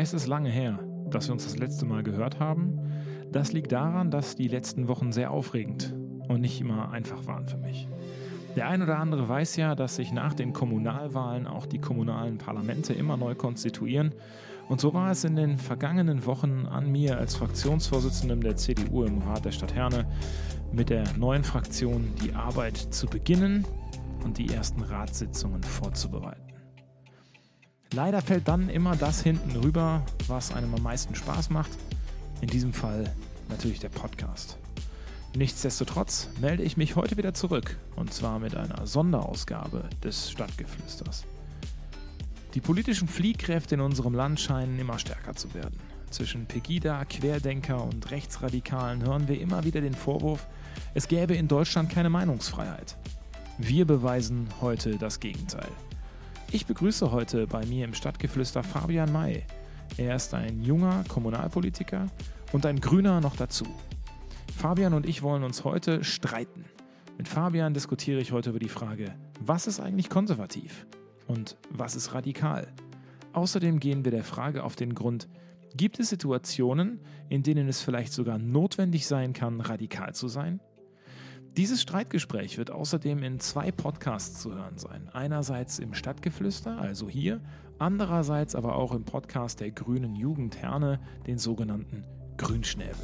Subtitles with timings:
[0.00, 0.78] Es ist lange her,
[1.10, 2.78] dass wir uns das letzte Mal gehört haben.
[3.32, 5.92] Das liegt daran, dass die letzten Wochen sehr aufregend
[6.28, 7.88] und nicht immer einfach waren für mich.
[8.54, 12.92] Der ein oder andere weiß ja, dass sich nach den Kommunalwahlen auch die kommunalen Parlamente
[12.92, 14.14] immer neu konstituieren.
[14.68, 19.18] Und so war es in den vergangenen Wochen an mir als Fraktionsvorsitzendem der CDU im
[19.18, 20.06] Rat der Stadt Herne,
[20.70, 23.66] mit der neuen Fraktion die Arbeit zu beginnen
[24.22, 26.47] und die ersten Ratssitzungen vorzubereiten.
[27.94, 31.70] Leider fällt dann immer das hinten rüber, was einem am meisten Spaß macht.
[32.40, 33.12] In diesem Fall
[33.48, 34.58] natürlich der Podcast.
[35.34, 41.24] Nichtsdestotrotz melde ich mich heute wieder zurück und zwar mit einer Sonderausgabe des Stadtgeflüsters.
[42.54, 45.78] Die politischen Fliehkräfte in unserem Land scheinen immer stärker zu werden.
[46.10, 50.46] Zwischen Pegida, Querdenker und Rechtsradikalen hören wir immer wieder den Vorwurf,
[50.94, 52.96] es gäbe in Deutschland keine Meinungsfreiheit.
[53.58, 55.68] Wir beweisen heute das Gegenteil.
[56.50, 59.44] Ich begrüße heute bei mir im Stadtgeflüster Fabian May.
[59.98, 62.06] Er ist ein junger Kommunalpolitiker
[62.52, 63.66] und ein Grüner noch dazu.
[64.56, 66.64] Fabian und ich wollen uns heute streiten.
[67.18, 70.86] Mit Fabian diskutiere ich heute über die Frage, was ist eigentlich konservativ
[71.26, 72.72] und was ist radikal?
[73.34, 75.28] Außerdem gehen wir der Frage auf den Grund,
[75.76, 80.60] gibt es Situationen, in denen es vielleicht sogar notwendig sein kann, radikal zu sein?
[81.56, 85.08] Dieses Streitgespräch wird außerdem in zwei Podcasts zu hören sein.
[85.12, 87.40] Einerseits im Stadtgeflüster, also hier,
[87.78, 92.04] andererseits aber auch im Podcast der Grünen Jugend Herne, den sogenannten
[92.36, 92.94] Grünschnäbel.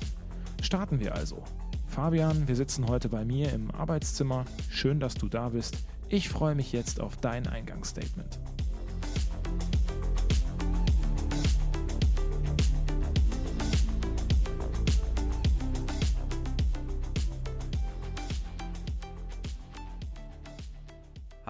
[0.63, 1.43] Starten wir also.
[1.87, 4.45] Fabian, wir sitzen heute bei mir im Arbeitszimmer.
[4.71, 5.77] Schön, dass du da bist.
[6.09, 8.39] Ich freue mich jetzt auf dein Eingangsstatement.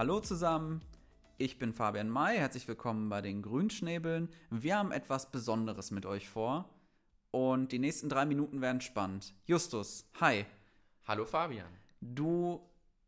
[0.05, 0.81] Hallo zusammen,
[1.39, 4.29] ich bin Fabian May, herzlich willkommen bei den Grünschnäbeln.
[4.51, 6.69] Wir haben etwas Besonderes mit euch vor
[7.31, 9.33] und die nächsten drei Minuten werden spannend.
[9.47, 10.45] Justus, hi.
[11.07, 11.73] Hallo Fabian.
[12.01, 12.61] Du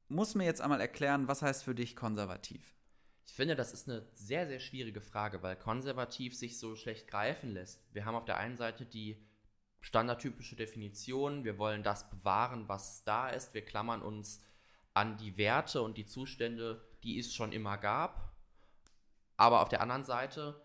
[0.10, 2.74] musst mir jetzt einmal erklären, was heißt für dich konservativ?
[3.28, 7.54] Ich finde, das ist eine sehr, sehr schwierige Frage, weil konservativ sich so schlecht greifen
[7.54, 7.80] lässt.
[7.94, 9.24] Wir haben auf der einen Seite die
[9.82, 14.42] standardtypische Definition, wir wollen das bewahren, was da ist, wir klammern uns
[14.96, 18.36] an die Werte und die Zustände, die es schon immer gab.
[19.38, 20.62] Aber auf der anderen Seite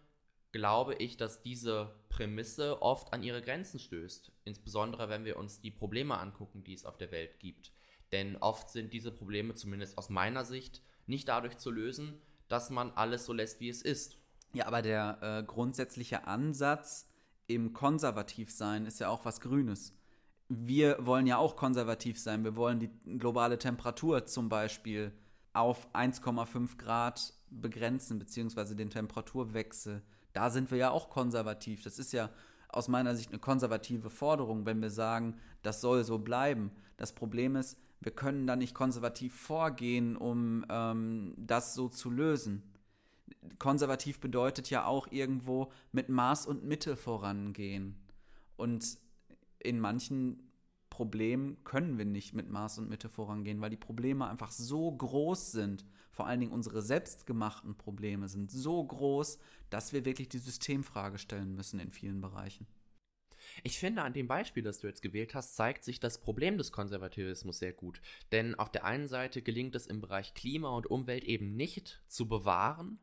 [0.50, 4.32] glaube ich, dass diese Prämisse oft an ihre Grenzen stößt.
[4.44, 7.72] Insbesondere wenn wir uns die Probleme angucken, die es auf der Welt gibt.
[8.10, 12.90] Denn oft sind diese Probleme, zumindest aus meiner Sicht, nicht dadurch zu lösen, dass man
[12.90, 14.18] alles so lässt, wie es ist.
[14.52, 17.08] Ja, aber der äh, grundsätzliche Ansatz
[17.46, 19.94] im Konservativsein ist ja auch was Grünes
[20.54, 22.44] wir wollen ja auch konservativ sein.
[22.44, 25.12] Wir wollen die globale Temperatur zum Beispiel
[25.52, 30.02] auf 1,5 Grad begrenzen, beziehungsweise den Temperaturwechsel.
[30.32, 31.82] Da sind wir ja auch konservativ.
[31.82, 32.30] Das ist ja
[32.68, 36.70] aus meiner Sicht eine konservative Forderung, wenn wir sagen, das soll so bleiben.
[36.96, 42.62] Das Problem ist, wir können da nicht konservativ vorgehen, um ähm, das so zu lösen.
[43.58, 47.96] Konservativ bedeutet ja auch irgendwo mit Maß und Mitte vorangehen.
[48.56, 48.98] Und
[49.58, 50.51] in manchen
[50.92, 55.50] Problemen können wir nicht mit Maß und Mitte vorangehen, weil die Probleme einfach so groß
[55.50, 55.86] sind.
[56.10, 59.38] Vor allen Dingen unsere selbstgemachten Probleme sind so groß,
[59.70, 62.66] dass wir wirklich die Systemfrage stellen müssen in vielen Bereichen.
[63.62, 66.72] Ich finde, an dem Beispiel, das du jetzt gewählt hast, zeigt sich das Problem des
[66.72, 68.02] Konservativismus sehr gut.
[68.30, 72.28] Denn auf der einen Seite gelingt es im Bereich Klima und Umwelt eben nicht zu
[72.28, 72.98] bewahren.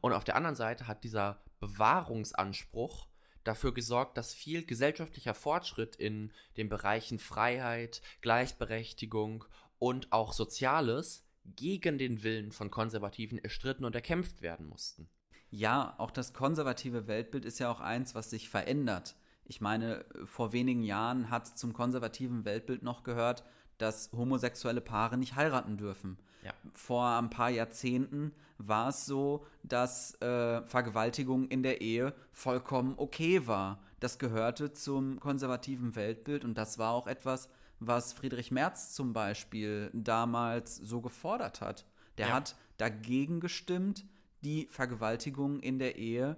[0.00, 3.06] Und auf der anderen Seite hat dieser Bewahrungsanspruch
[3.44, 9.44] dafür gesorgt, dass viel gesellschaftlicher Fortschritt in den Bereichen Freiheit, Gleichberechtigung
[9.78, 15.08] und auch Soziales gegen den Willen von Konservativen erstritten und erkämpft werden mussten.
[15.50, 19.16] Ja, auch das konservative Weltbild ist ja auch eins, was sich verändert.
[19.44, 23.44] Ich meine, vor wenigen Jahren hat zum konservativen Weltbild noch gehört,
[23.78, 26.18] dass homosexuelle Paare nicht heiraten dürfen.
[26.44, 26.52] Ja.
[26.74, 33.46] Vor ein paar Jahrzehnten war es so, dass äh, Vergewaltigung in der Ehe vollkommen okay
[33.46, 33.80] war.
[34.00, 37.48] Das gehörte zum konservativen Weltbild und das war auch etwas,
[37.80, 41.86] was Friedrich Merz zum Beispiel damals so gefordert hat.
[42.18, 42.34] Der ja.
[42.34, 44.04] hat dagegen gestimmt,
[44.42, 46.36] die Vergewaltigung in der Ehe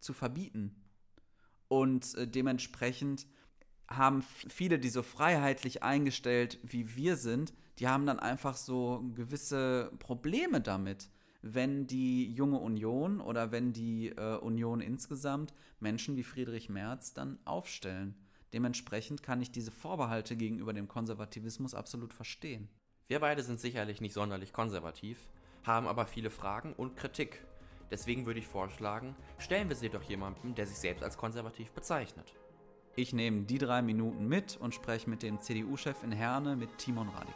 [0.00, 0.74] zu verbieten.
[1.68, 3.26] Und äh, dementsprechend
[3.88, 9.92] haben viele, die so freiheitlich eingestellt wie wir sind, die haben dann einfach so gewisse
[9.98, 11.10] Probleme damit,
[11.42, 17.38] wenn die junge Union oder wenn die äh, Union insgesamt Menschen wie Friedrich Merz dann
[17.44, 18.14] aufstellen.
[18.52, 22.68] Dementsprechend kann ich diese Vorbehalte gegenüber dem Konservativismus absolut verstehen.
[23.06, 25.30] Wir beide sind sicherlich nicht sonderlich konservativ,
[25.64, 27.44] haben aber viele Fragen und Kritik.
[27.90, 32.34] Deswegen würde ich vorschlagen, stellen wir sie doch jemandem, der sich selbst als konservativ bezeichnet.
[32.98, 37.10] Ich nehme die drei Minuten mit und spreche mit dem CDU-Chef in Herne, mit Timon
[37.10, 37.34] Radike.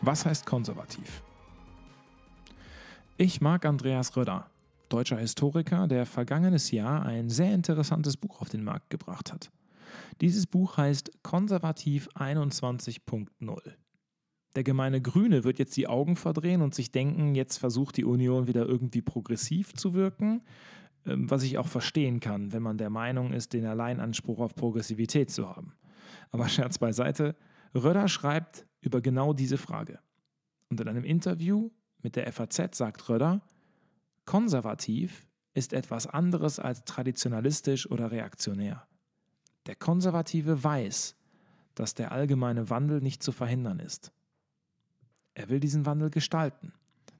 [0.00, 1.22] Was heißt konservativ?
[3.18, 4.50] Ich mag Andreas Röder,
[4.92, 9.50] deutscher Historiker, der vergangenes Jahr ein sehr interessantes Buch auf den Markt gebracht hat.
[10.20, 13.28] Dieses Buch heißt Konservativ 21.0.
[14.54, 18.46] Der gemeine Grüne wird jetzt die Augen verdrehen und sich denken, jetzt versucht die Union
[18.46, 20.42] wieder irgendwie progressiv zu wirken,
[21.06, 25.30] ähm, was ich auch verstehen kann, wenn man der Meinung ist, den Alleinanspruch auf Progressivität
[25.30, 25.72] zu haben.
[26.30, 27.34] Aber Scherz beiseite,
[27.74, 30.00] Röder schreibt über genau diese Frage.
[30.68, 31.70] Und in einem Interview
[32.02, 33.40] mit der FAZ sagt Röder,
[34.24, 38.86] konservativ ist etwas anderes als traditionalistisch oder reaktionär.
[39.66, 41.14] Der Konservative weiß,
[41.74, 44.12] dass der allgemeine Wandel nicht zu verhindern ist.
[45.34, 46.72] Er will diesen Wandel gestalten.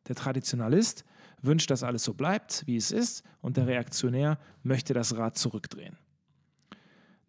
[0.08, 1.04] Der Traditionalist
[1.40, 5.96] wünscht, dass alles so bleibt, wie es ist, und der Reaktionär möchte das Rad zurückdrehen.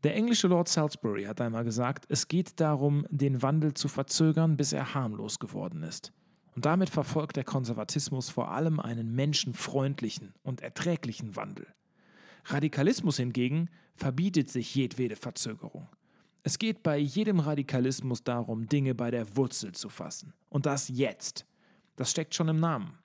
[0.03, 4.73] Der englische Lord Salisbury hat einmal gesagt, es geht darum, den Wandel zu verzögern, bis
[4.73, 6.11] er harmlos geworden ist.
[6.55, 11.67] Und damit verfolgt der Konservatismus vor allem einen menschenfreundlichen und erträglichen Wandel.
[12.45, 15.87] Radikalismus hingegen verbietet sich jedwede Verzögerung.
[16.43, 20.33] Es geht bei jedem Radikalismus darum, Dinge bei der Wurzel zu fassen.
[20.49, 21.45] Und das jetzt.
[21.95, 22.97] Das steckt schon im Namen.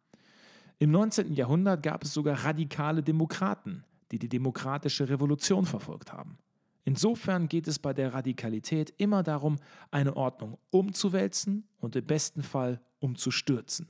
[0.81, 1.33] Im 19.
[1.35, 6.39] Jahrhundert gab es sogar radikale Demokraten, die die demokratische Revolution verfolgt haben.
[6.89, 9.57] Insofern geht es bei der Radikalität immer darum,
[9.91, 13.89] eine Ordnung umzuwälzen und im besten Fall umzustürzen.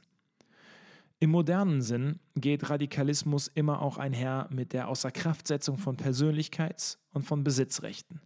[1.20, 7.44] Im modernen Sinn geht Radikalismus immer auch einher mit der Außerkraftsetzung von Persönlichkeits- und von
[7.44, 8.20] Besitzrechten.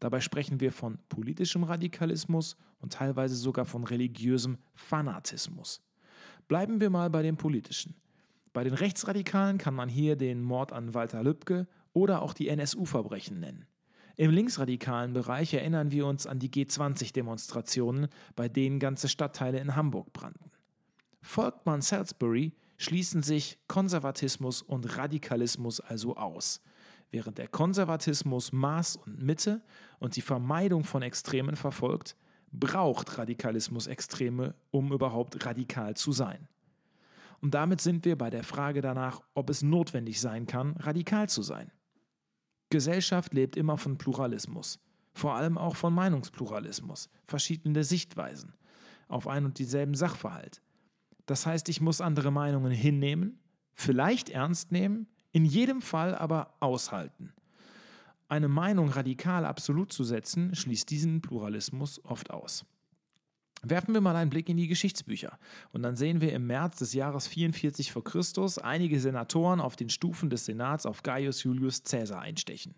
[0.00, 5.82] Dabei sprechen wir von politischem Radikalismus und teilweise sogar von religiösem Fanatismus.
[6.48, 7.94] Bleiben wir mal bei dem politischen.
[8.54, 13.38] Bei den Rechtsradikalen kann man hier den Mord an Walter Lübcke oder auch die NSU-Verbrechen
[13.38, 13.66] nennen.
[14.16, 20.12] Im linksradikalen Bereich erinnern wir uns an die G20-Demonstrationen, bei denen ganze Stadtteile in Hamburg
[20.12, 20.50] brannten.
[21.20, 26.60] Folgt man Salisbury, schließen sich Konservatismus und Radikalismus also aus,
[27.10, 29.62] während der Konservatismus Maß und Mitte
[29.98, 32.14] und die Vermeidung von Extremen verfolgt,
[32.52, 36.48] braucht Radikalismus Extreme, um überhaupt radikal zu sein.
[37.40, 41.42] Und damit sind wir bei der Frage danach, ob es notwendig sein kann, radikal zu
[41.42, 41.72] sein.
[42.74, 44.80] Gesellschaft lebt immer von Pluralismus,
[45.12, 48.52] vor allem auch von Meinungspluralismus, verschiedene Sichtweisen
[49.06, 50.60] auf ein und dieselben Sachverhalt.
[51.26, 53.38] Das heißt, ich muss andere Meinungen hinnehmen,
[53.74, 57.32] vielleicht ernst nehmen, in jedem Fall aber aushalten.
[58.26, 62.66] Eine Meinung radikal absolut zu setzen, schließt diesen Pluralismus oft aus.
[63.66, 65.38] Werfen wir mal einen Blick in die Geschichtsbücher
[65.72, 68.02] und dann sehen wir im März des Jahres 44 v.
[68.02, 68.22] Chr.
[68.62, 72.74] einige Senatoren auf den Stufen des Senats auf Gaius Julius Caesar einstechen.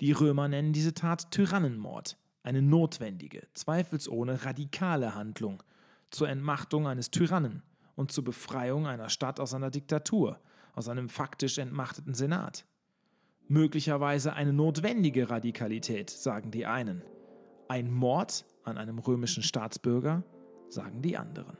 [0.00, 5.62] Die Römer nennen diese Tat Tyrannenmord, eine notwendige, zweifelsohne radikale Handlung
[6.10, 7.62] zur Entmachtung eines Tyrannen
[7.96, 10.40] und zur Befreiung einer Stadt aus einer Diktatur,
[10.74, 12.64] aus einem faktisch entmachteten Senat.
[13.48, 17.02] Möglicherweise eine notwendige Radikalität, sagen die einen.
[17.68, 20.22] Ein Mord an einem römischen Staatsbürger,
[20.68, 21.56] sagen die anderen.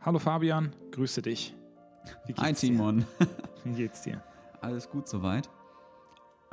[0.00, 1.54] Hallo Fabian, grüße dich.
[2.36, 3.06] Hi Timon.
[3.64, 4.22] Wie geht's dir?
[4.60, 5.48] Alles gut soweit.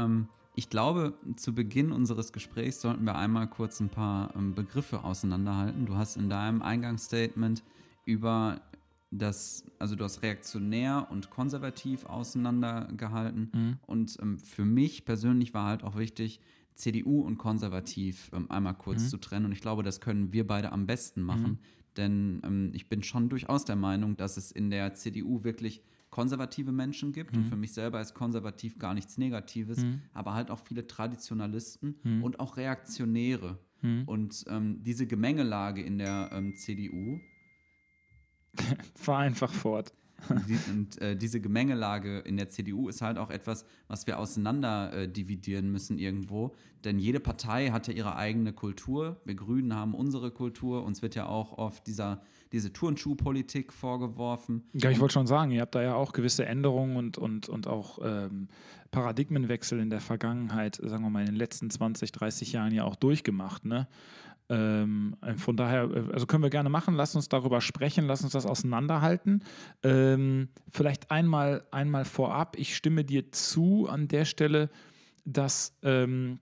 [0.02, 5.04] Ähm, ich glaube, zu Beginn unseres Gesprächs sollten wir einmal kurz ein paar ähm, Begriffe
[5.04, 5.86] auseinanderhalten.
[5.86, 7.64] Du hast in deinem Eingangsstatement
[8.06, 8.62] über
[9.12, 13.50] das, also du hast reaktionär und konservativ auseinandergehalten.
[13.54, 13.78] Mhm.
[13.86, 16.40] Und ähm, für mich persönlich war halt auch wichtig,
[16.76, 19.08] CDU und konservativ ähm, einmal kurz mhm.
[19.08, 19.46] zu trennen.
[19.46, 21.52] Und ich glaube, das können wir beide am besten machen.
[21.52, 21.58] Mhm.
[21.98, 25.82] Denn ähm, ich bin schon durchaus der Meinung, dass es in der CDU wirklich
[26.12, 27.32] konservative Menschen gibt.
[27.32, 27.40] Mhm.
[27.40, 30.02] Und für mich selber ist konservativ gar nichts Negatives, mhm.
[30.14, 32.24] aber halt auch viele Traditionalisten mhm.
[32.24, 33.58] und auch Reaktionäre.
[33.82, 34.04] Mhm.
[34.06, 37.20] Und ähm, diese Gemengelage in der ähm, CDU.
[38.96, 39.94] Fahr einfach fort.
[40.72, 45.08] Und äh, diese Gemengelage in der CDU ist halt auch etwas, was wir auseinander äh,
[45.08, 46.54] dividieren müssen irgendwo.
[46.84, 49.22] Denn jede Partei hat ja ihre eigene Kultur.
[49.26, 50.84] Wir Grünen haben unsere Kultur.
[50.84, 54.64] Uns wird ja auch oft dieser, diese Turnschuhpolitik vorgeworfen.
[54.74, 57.68] Ja, ich wollte schon sagen, ihr habt da ja auch gewisse Änderungen und, und, und
[57.68, 58.48] auch ähm,
[58.90, 62.96] Paradigmenwechsel in der Vergangenheit, sagen wir mal in den letzten 20, 30 Jahren ja auch
[62.96, 63.66] durchgemacht.
[63.66, 63.88] Ne?
[64.52, 68.34] Ähm, von daher, äh, also können wir gerne machen, lass uns darüber sprechen, lass uns
[68.34, 69.46] das auseinanderhalten.
[69.82, 74.70] Ähm, vielleicht einmal, einmal vorab, ich stimme dir zu an der Stelle,
[75.24, 76.40] dass ähm,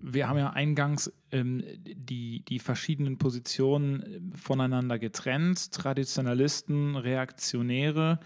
[0.00, 8.18] wir haben ja eingangs ähm, die, die verschiedenen Positionen äh, voneinander getrennt, Traditionalisten, Reaktionäre.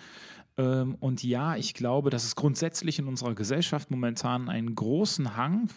[0.56, 5.68] Ähm, und ja, ich glaube, dass es grundsätzlich in unserer Gesellschaft momentan einen großen Hang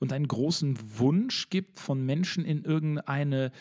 [0.00, 3.52] und einen großen Wunsch gibt, von Menschen in irgendeine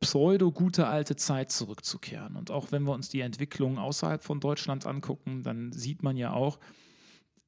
[0.00, 2.36] pseudo-gute alte Zeit zurückzukehren.
[2.36, 6.32] Und auch wenn wir uns die Entwicklung außerhalb von Deutschland angucken, dann sieht man ja
[6.32, 6.58] auch,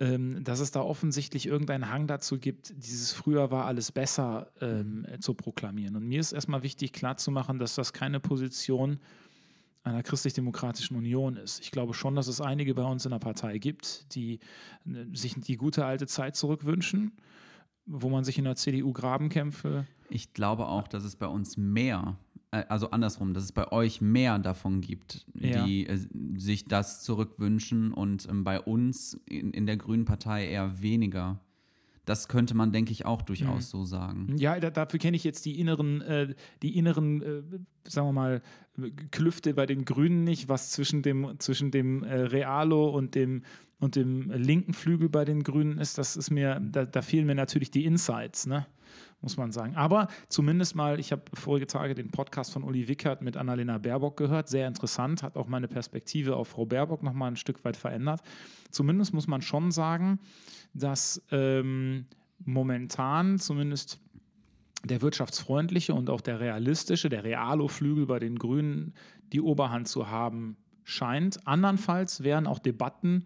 [0.00, 5.06] ähm, dass es da offensichtlich irgendeinen Hang dazu gibt, dieses früher war alles besser ähm,
[5.20, 5.96] zu proklamieren.
[5.96, 8.98] Und mir ist erstmal wichtig klarzumachen, dass das keine Position
[9.84, 11.60] einer christlich-demokratischen Union ist.
[11.60, 14.40] Ich glaube schon, dass es einige bei uns in der Partei gibt, die
[14.86, 17.12] äh, sich die gute alte Zeit zurückwünschen
[17.86, 19.86] wo man sich in der CDU Grabenkämpfe.
[20.10, 22.16] Ich glaube auch, dass es bei uns mehr,
[22.50, 25.64] äh, also andersrum, dass es bei euch mehr davon gibt, ja.
[25.64, 25.98] die äh,
[26.36, 31.40] sich das zurückwünschen und ähm, bei uns in, in der Grünen Partei eher weniger.
[32.04, 33.78] Das könnte man, denke ich, auch durchaus mhm.
[33.78, 34.36] so sagen.
[34.36, 37.42] Ja, da, dafür kenne ich jetzt die inneren, äh, die inneren, äh,
[37.88, 38.42] sagen wir mal,
[39.10, 43.42] Klüfte bei den Grünen nicht, was zwischen dem, zwischen dem äh, Realo und dem
[43.84, 47.34] und dem linken Flügel bei den Grünen ist, das ist mir, da, da fehlen mir
[47.34, 48.66] natürlich die Insights, ne?
[49.20, 49.74] muss man sagen.
[49.74, 54.16] Aber zumindest mal, ich habe vorige Tage den Podcast von Uli Wickert mit Annalena Baerbock
[54.16, 58.20] gehört, sehr interessant, hat auch meine Perspektive auf Frau Baerbock nochmal ein Stück weit verändert.
[58.70, 60.18] Zumindest muss man schon sagen,
[60.74, 62.06] dass ähm,
[62.44, 63.98] momentan zumindest
[64.84, 68.92] der wirtschaftsfreundliche und auch der realistische, der Realo-Flügel bei den Grünen
[69.32, 71.46] die Oberhand zu haben scheint.
[71.46, 73.24] Andernfalls wären auch Debatten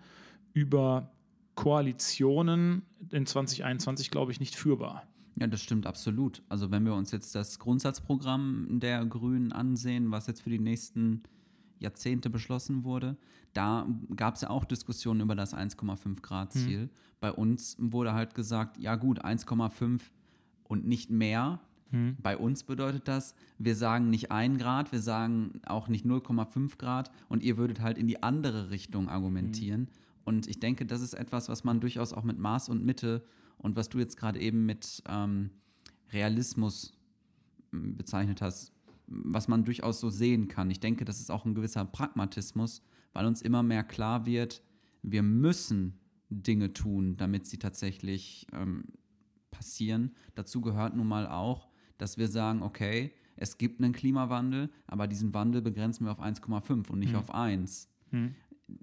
[0.58, 1.12] über
[1.54, 5.04] Koalitionen in 2021, glaube ich, nicht führbar.
[5.38, 6.42] Ja, das stimmt absolut.
[6.48, 11.22] Also wenn wir uns jetzt das Grundsatzprogramm der Grünen ansehen, was jetzt für die nächsten
[11.78, 13.16] Jahrzehnte beschlossen wurde,
[13.54, 13.86] da
[14.16, 16.82] gab es ja auch Diskussionen über das 1,5 Grad Ziel.
[16.82, 16.90] Hm.
[17.20, 20.00] Bei uns wurde halt gesagt, ja gut, 1,5
[20.64, 21.60] und nicht mehr.
[21.90, 22.16] Hm.
[22.20, 27.12] Bei uns bedeutet das, wir sagen nicht 1 Grad, wir sagen auch nicht 0,5 Grad
[27.28, 29.82] und ihr würdet halt in die andere Richtung argumentieren.
[29.82, 29.88] Hm.
[30.28, 33.24] Und ich denke, das ist etwas, was man durchaus auch mit Maß und Mitte
[33.56, 35.48] und was du jetzt gerade eben mit ähm,
[36.12, 36.92] Realismus
[37.72, 38.74] hm, bezeichnet hast,
[39.06, 40.70] was man durchaus so sehen kann.
[40.70, 42.82] Ich denke, das ist auch ein gewisser Pragmatismus,
[43.14, 44.62] weil uns immer mehr klar wird,
[45.00, 48.84] wir müssen Dinge tun, damit sie tatsächlich ähm,
[49.50, 50.14] passieren.
[50.34, 55.32] Dazu gehört nun mal auch, dass wir sagen, okay, es gibt einen Klimawandel, aber diesen
[55.32, 57.18] Wandel begrenzen wir auf 1,5 und nicht hm.
[57.18, 57.88] auf 1.
[58.10, 58.34] Hm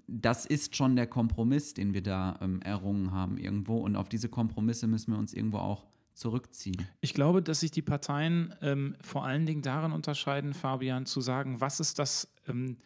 [0.08, 3.78] das ist schon der Kompromiss, den wir da ähm, errungen haben irgendwo.
[3.78, 6.86] Und auf diese Kompromisse müssen wir uns irgendwo auch zurückziehen.
[7.00, 11.60] Ich glaube, dass sich die Parteien ähm, vor allen Dingen darin unterscheiden, Fabian, zu sagen,
[11.60, 12.78] was ist das, ähm,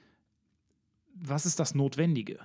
[1.14, 2.40] was ist das Notwendige?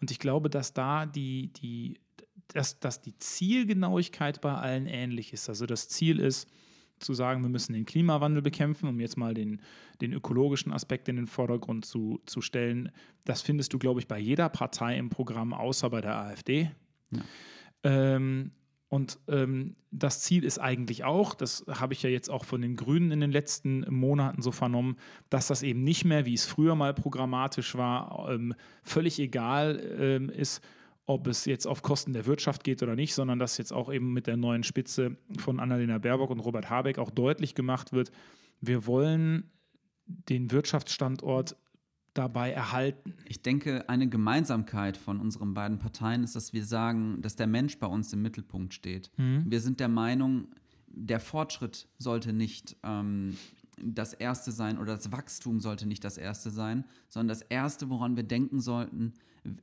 [0.00, 2.00] Und ich glaube, dass da die, die,
[2.48, 5.48] dass, dass die Zielgenauigkeit bei allen ähnlich ist.
[5.48, 6.48] Also das Ziel ist,
[7.00, 9.60] zu sagen, wir müssen den Klimawandel bekämpfen, um jetzt mal den,
[10.00, 12.92] den ökologischen Aspekt in den Vordergrund zu, zu stellen,
[13.24, 16.70] das findest du, glaube ich, bei jeder Partei im Programm, außer bei der AfD.
[17.10, 17.22] Ja.
[17.82, 18.52] Ähm,
[18.88, 22.74] und ähm, das Ziel ist eigentlich auch, das habe ich ja jetzt auch von den
[22.74, 24.96] Grünen in den letzten Monaten so vernommen,
[25.30, 28.52] dass das eben nicht mehr, wie es früher mal programmatisch war, ähm,
[28.82, 30.60] völlig egal ähm, ist,
[31.10, 34.12] ob es jetzt auf Kosten der Wirtschaft geht oder nicht, sondern dass jetzt auch eben
[34.12, 38.12] mit der neuen Spitze von Annalena Baerbock und Robert Habeck auch deutlich gemacht wird,
[38.60, 39.50] wir wollen
[40.06, 41.56] den Wirtschaftsstandort
[42.14, 43.14] dabei erhalten.
[43.24, 47.78] Ich denke, eine Gemeinsamkeit von unseren beiden Parteien ist, dass wir sagen, dass der Mensch
[47.78, 49.10] bei uns im Mittelpunkt steht.
[49.16, 49.44] Mhm.
[49.48, 50.48] Wir sind der Meinung,
[50.86, 53.36] der Fortschritt sollte nicht ähm,
[53.82, 58.16] das Erste sein oder das Wachstum sollte nicht das Erste sein, sondern das Erste, woran
[58.16, 59.14] wir denken sollten,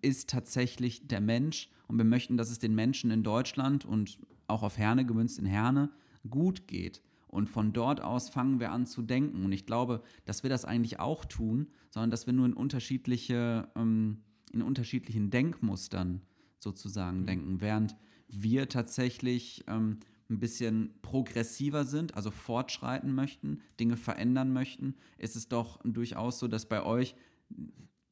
[0.01, 1.69] ist tatsächlich der Mensch.
[1.87, 5.45] Und wir möchten, dass es den Menschen in Deutschland und auch auf Herne gemünzt in
[5.45, 5.89] Herne
[6.29, 7.01] gut geht.
[7.27, 9.45] Und von dort aus fangen wir an zu denken.
[9.45, 13.67] Und ich glaube, dass wir das eigentlich auch tun, sondern dass wir nur in unterschiedliche,
[13.75, 14.21] ähm,
[14.53, 16.21] in unterschiedlichen Denkmustern
[16.59, 17.25] sozusagen mhm.
[17.25, 17.61] denken.
[17.61, 17.95] Während
[18.29, 25.47] wir tatsächlich ähm, ein bisschen progressiver sind, also fortschreiten möchten, Dinge verändern möchten, ist es
[25.47, 27.15] doch durchaus so, dass bei euch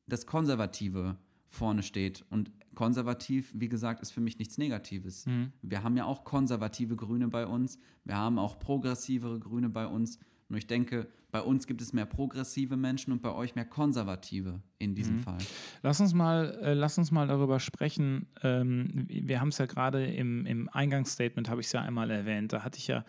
[0.08, 1.18] das Konservative
[1.48, 2.26] vorne steht.
[2.30, 5.26] Und konservativ, wie gesagt, ist für mich nichts Negatives.
[5.26, 5.52] Mhm.
[5.62, 7.80] Wir haben ja auch konservative Grüne bei uns.
[8.04, 10.20] Wir haben auch progressivere Grüne bei uns.
[10.48, 14.62] Nur ich denke, bei uns gibt es mehr progressive Menschen und bei euch mehr konservative
[14.78, 15.20] in diesem Mhm.
[15.24, 15.38] Fall.
[15.82, 18.28] Lass uns mal, äh, lass uns mal darüber sprechen.
[18.44, 22.54] Ähm, wir haben es ja gerade im, im Eingangsstatement, habe ich es ja einmal erwähnt.
[22.54, 23.04] Da hatte ich ja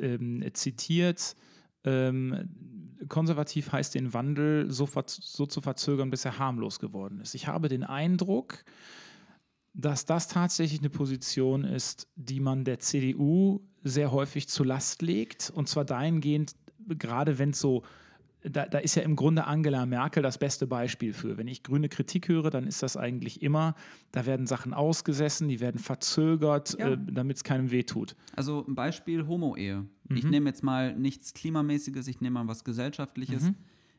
[0.00, 1.36] ähm, zitiert,
[1.84, 2.48] ähm,
[3.08, 7.34] konservativ heißt den Wandel so, so zu verzögern, bis er harmlos geworden ist.
[7.34, 8.64] Ich habe den Eindruck,
[9.74, 15.50] dass das tatsächlich eine Position ist, die man der CDU sehr häufig zu Last legt.
[15.54, 16.54] Und zwar dahingehend,
[16.88, 17.84] gerade wenn es so,
[18.42, 21.36] da, da ist ja im Grunde Angela Merkel das beste Beispiel für.
[21.36, 23.74] Wenn ich grüne Kritik höre, dann ist das eigentlich immer,
[24.12, 26.92] da werden Sachen ausgesessen, die werden verzögert, Ja.
[26.92, 28.16] äh, damit es keinem wehtut.
[28.34, 29.84] Also ein Beispiel Homo-Ehe.
[30.10, 30.30] Ich Mhm.
[30.30, 33.44] nehme jetzt mal nichts Klimamäßiges, ich nehme mal was Gesellschaftliches.
[33.44, 33.54] Mhm.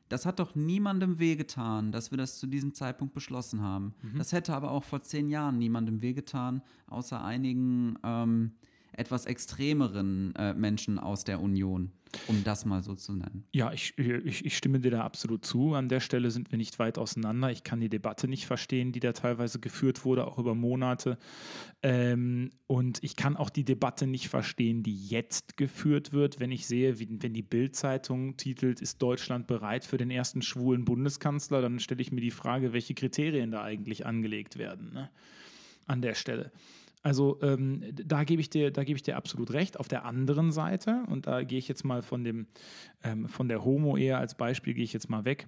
[0.09, 3.93] Das hat doch niemandem wehgetan, dass wir das zu diesem Zeitpunkt beschlossen haben.
[4.01, 4.17] Mhm.
[4.17, 8.53] Das hätte aber auch vor zehn Jahren niemandem wehgetan, außer einigen ähm,
[8.93, 11.91] etwas extremeren äh, Menschen aus der Union,
[12.27, 13.45] um das mal so zu nennen.
[13.51, 15.73] Ja, ich, ich, ich stimme dir da absolut zu.
[15.73, 17.51] An der Stelle sind wir nicht weit auseinander.
[17.51, 21.17] Ich kann die Debatte nicht verstehen, die da teilweise geführt wurde, auch über Monate.
[21.83, 26.65] Ähm, und ich kann auch die Debatte nicht verstehen, die jetzt geführt wird, wenn ich
[26.65, 31.79] sehe, wie, wenn die Bild-Zeitung titelt, ist Deutschland bereit für den ersten schwulen Bundeskanzler, dann
[31.79, 35.09] stelle ich mir die Frage, welche Kriterien da eigentlich angelegt werden ne?
[35.85, 36.51] an der Stelle.
[37.01, 39.79] Also ähm, da gebe ich dir, da gebe ich dir absolut recht.
[39.79, 42.47] Auf der anderen Seite und da gehe ich jetzt mal von dem,
[43.03, 45.47] ähm, von der Homo-Ehe als Beispiel gehe ich jetzt mal weg.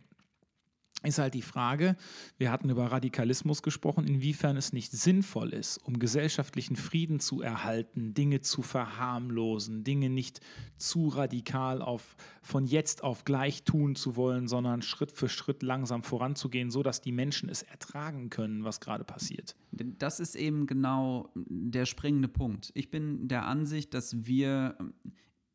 [1.04, 1.96] Ist halt die Frage,
[2.38, 8.14] wir hatten über Radikalismus gesprochen, inwiefern es nicht sinnvoll ist, um gesellschaftlichen Frieden zu erhalten,
[8.14, 10.42] Dinge zu verharmlosen, Dinge nicht
[10.78, 16.04] zu radikal auf von jetzt auf gleich tun zu wollen, sondern Schritt für Schritt langsam
[16.04, 19.56] voranzugehen, sodass die Menschen es ertragen können, was gerade passiert.
[19.72, 22.72] Das ist eben genau der springende Punkt.
[22.76, 24.78] Ich bin der Ansicht, dass wir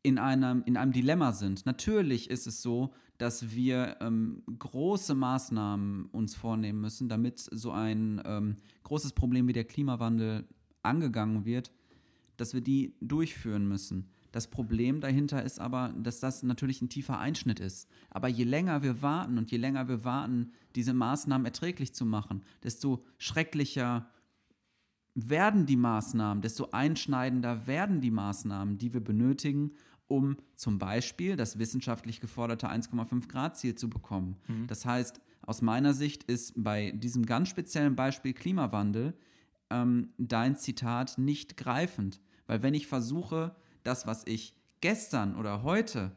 [0.03, 1.65] in einem, in einem Dilemma sind.
[1.65, 8.21] Natürlich ist es so, dass wir ähm, große Maßnahmen uns vornehmen müssen, damit so ein
[8.25, 10.47] ähm, großes Problem wie der Klimawandel
[10.83, 11.71] angegangen wird,
[12.37, 14.09] dass wir die durchführen müssen.
[14.31, 17.89] Das Problem dahinter ist aber, dass das natürlich ein tiefer Einschnitt ist.
[18.09, 22.43] Aber je länger wir warten und je länger wir warten, diese Maßnahmen erträglich zu machen,
[22.63, 24.09] desto schrecklicher
[25.15, 29.71] werden die Maßnahmen, desto einschneidender werden die Maßnahmen, die wir benötigen,
[30.07, 34.37] um zum Beispiel das wissenschaftlich geforderte 1,5 Grad Ziel zu bekommen.
[34.67, 39.13] Das heißt, aus meiner Sicht ist bei diesem ganz speziellen Beispiel Klimawandel
[39.69, 42.21] ähm, dein Zitat nicht greifend.
[42.47, 46.11] Weil wenn ich versuche, das, was ich gestern oder heute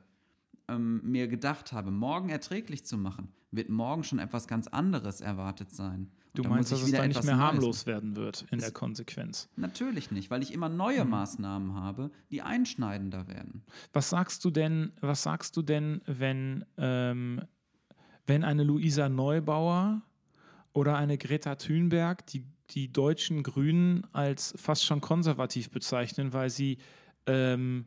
[0.68, 5.70] ähm, mir gedacht habe, morgen erträglich zu machen, wird morgen schon etwas ganz anderes erwartet
[5.70, 6.10] sein.
[6.34, 8.70] Du da meinst, dass es wieder da nicht mehr Neues harmlos werden wird in der
[8.70, 9.48] Konsequenz.
[9.56, 13.64] Natürlich nicht, weil ich immer neue Maßnahmen habe, die einschneidender werden.
[13.92, 17.42] Was sagst du denn, was sagst du denn, wenn, ähm,
[18.26, 20.02] wenn eine Luisa Neubauer
[20.72, 26.78] oder eine Greta Thunberg die, die deutschen Grünen als fast schon konservativ bezeichnen, weil sie
[27.26, 27.86] ähm,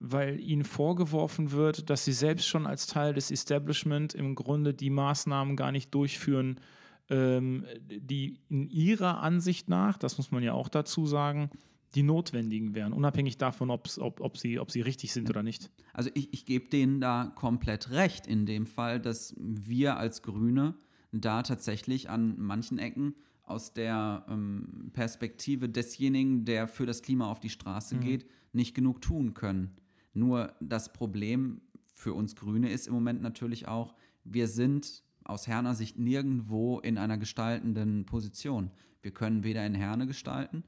[0.00, 4.90] weil ihnen vorgeworfen wird, dass sie selbst schon als Teil des Establishment im Grunde die
[4.90, 6.60] Maßnahmen gar nicht durchführen,
[7.10, 11.50] ähm, die in ihrer Ansicht nach, das muss man ja auch dazu sagen,
[11.94, 15.70] die notwendigen wären, unabhängig davon, ob, ob, sie, ob sie richtig sind oder nicht.
[15.94, 20.74] Also ich, ich gebe denen da komplett recht in dem Fall, dass wir als Grüne
[21.12, 27.40] da tatsächlich an manchen Ecken aus der ähm, Perspektive desjenigen, der für das Klima auf
[27.40, 29.74] die Straße geht, nicht genug tun können.
[30.12, 31.62] Nur das Problem
[31.94, 33.94] für uns Grüne ist im Moment natürlich auch,
[34.24, 38.70] wir sind aus Herner Sicht nirgendwo in einer gestaltenden Position.
[39.02, 40.64] Wir können weder in Herne gestalten,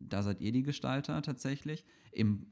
[0.00, 1.84] da seid ihr die Gestalter tatsächlich.
[2.10, 2.46] Im,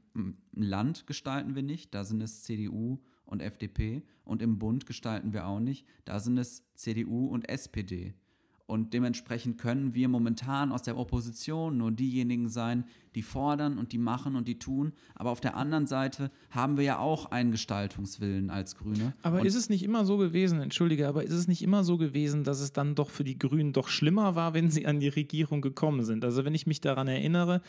[0.53, 4.03] Land gestalten wir nicht, da sind es CDU und FDP.
[4.23, 8.13] Und im Bund gestalten wir auch nicht, da sind es CDU und SPD.
[8.69, 12.83] Und dementsprechend können wir momentan aus der Opposition nur diejenigen sein,
[13.15, 14.93] die fordern und die machen und die tun.
[15.15, 19.13] Aber auf der anderen Seite haben wir ja auch einen Gestaltungswillen als Grüne.
[19.23, 21.97] Aber und ist es nicht immer so gewesen, entschuldige, aber ist es nicht immer so
[21.97, 25.07] gewesen, dass es dann doch für die Grünen doch schlimmer war, wenn sie an die
[25.07, 26.23] Regierung gekommen sind?
[26.23, 27.61] Also wenn ich mich daran erinnere,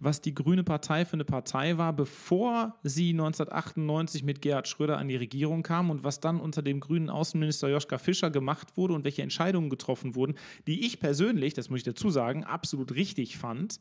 [0.00, 5.06] was die Grüne Partei für eine Partei war, bevor sie 1998 mit Gerhard Schröder an
[5.06, 9.04] die Regierung kam und was dann unter dem grünen Außenminister Joschka Fischer gemacht wurde und
[9.04, 10.34] welche Entscheidungen getroffen wurden,
[10.66, 13.78] die ich persönlich, das muss ich dazu sagen, absolut richtig fand.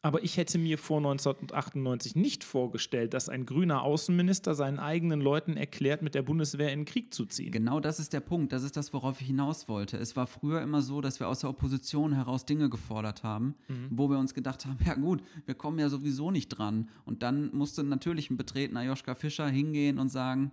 [0.00, 5.56] Aber ich hätte mir vor 1998 nicht vorgestellt, dass ein grüner Außenminister seinen eigenen Leuten
[5.56, 7.50] erklärt, mit der Bundeswehr in den Krieg zu ziehen.
[7.50, 8.52] Genau das ist der Punkt.
[8.52, 9.96] Das ist das, worauf ich hinaus wollte.
[9.96, 13.88] Es war früher immer so, dass wir aus der Opposition heraus Dinge gefordert haben, mhm.
[13.90, 16.88] wo wir uns gedacht haben, ja gut, wir kommen ja sowieso nicht dran.
[17.04, 20.52] Und dann musste natürlich ein betretener Joschka Fischer hingehen und sagen,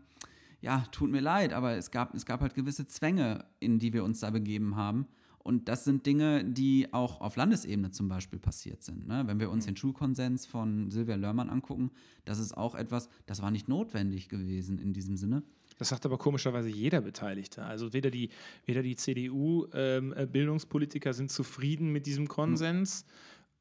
[0.60, 4.04] ja, tut mir leid, aber es gab, es gab halt gewisse Zwänge, in die wir
[4.04, 5.06] uns da begeben haben.
[5.46, 9.08] Und das sind Dinge, die auch auf Landesebene zum Beispiel passiert sind.
[9.08, 9.26] Ne?
[9.28, 9.70] Wenn wir uns mhm.
[9.70, 11.92] den Schulkonsens von Silvia Lörmann angucken,
[12.26, 15.44] das ist auch etwas, das war nicht notwendig gewesen in diesem Sinne.
[15.78, 17.64] Das sagt aber komischerweise jeder Beteiligte.
[17.64, 18.30] Also weder die,
[18.66, 23.06] weder die CDU-Bildungspolitiker ähm, sind zufrieden mit diesem Konsens.
[23.06, 23.12] Mhm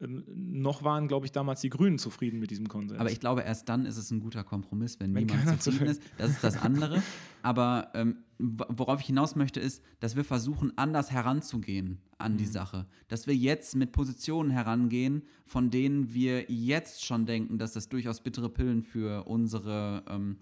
[0.01, 2.99] noch waren, glaube ich, damals die Grünen zufrieden mit diesem Konsens.
[2.99, 6.03] Aber ich glaube, erst dann ist es ein guter Kompromiss, wenn, wenn niemand zufrieden ist.
[6.19, 7.03] Das ist das andere.
[7.43, 12.51] Aber ähm, worauf ich hinaus möchte, ist, dass wir versuchen, anders heranzugehen an die mhm.
[12.51, 12.87] Sache.
[13.09, 18.21] Dass wir jetzt mit Positionen herangehen, von denen wir jetzt schon denken, dass das durchaus
[18.21, 20.39] bittere Pillen für unsere ähm,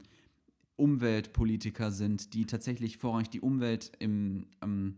[0.77, 4.97] Umweltpolitiker sind, die tatsächlich vorrangig die Umwelt im ähm,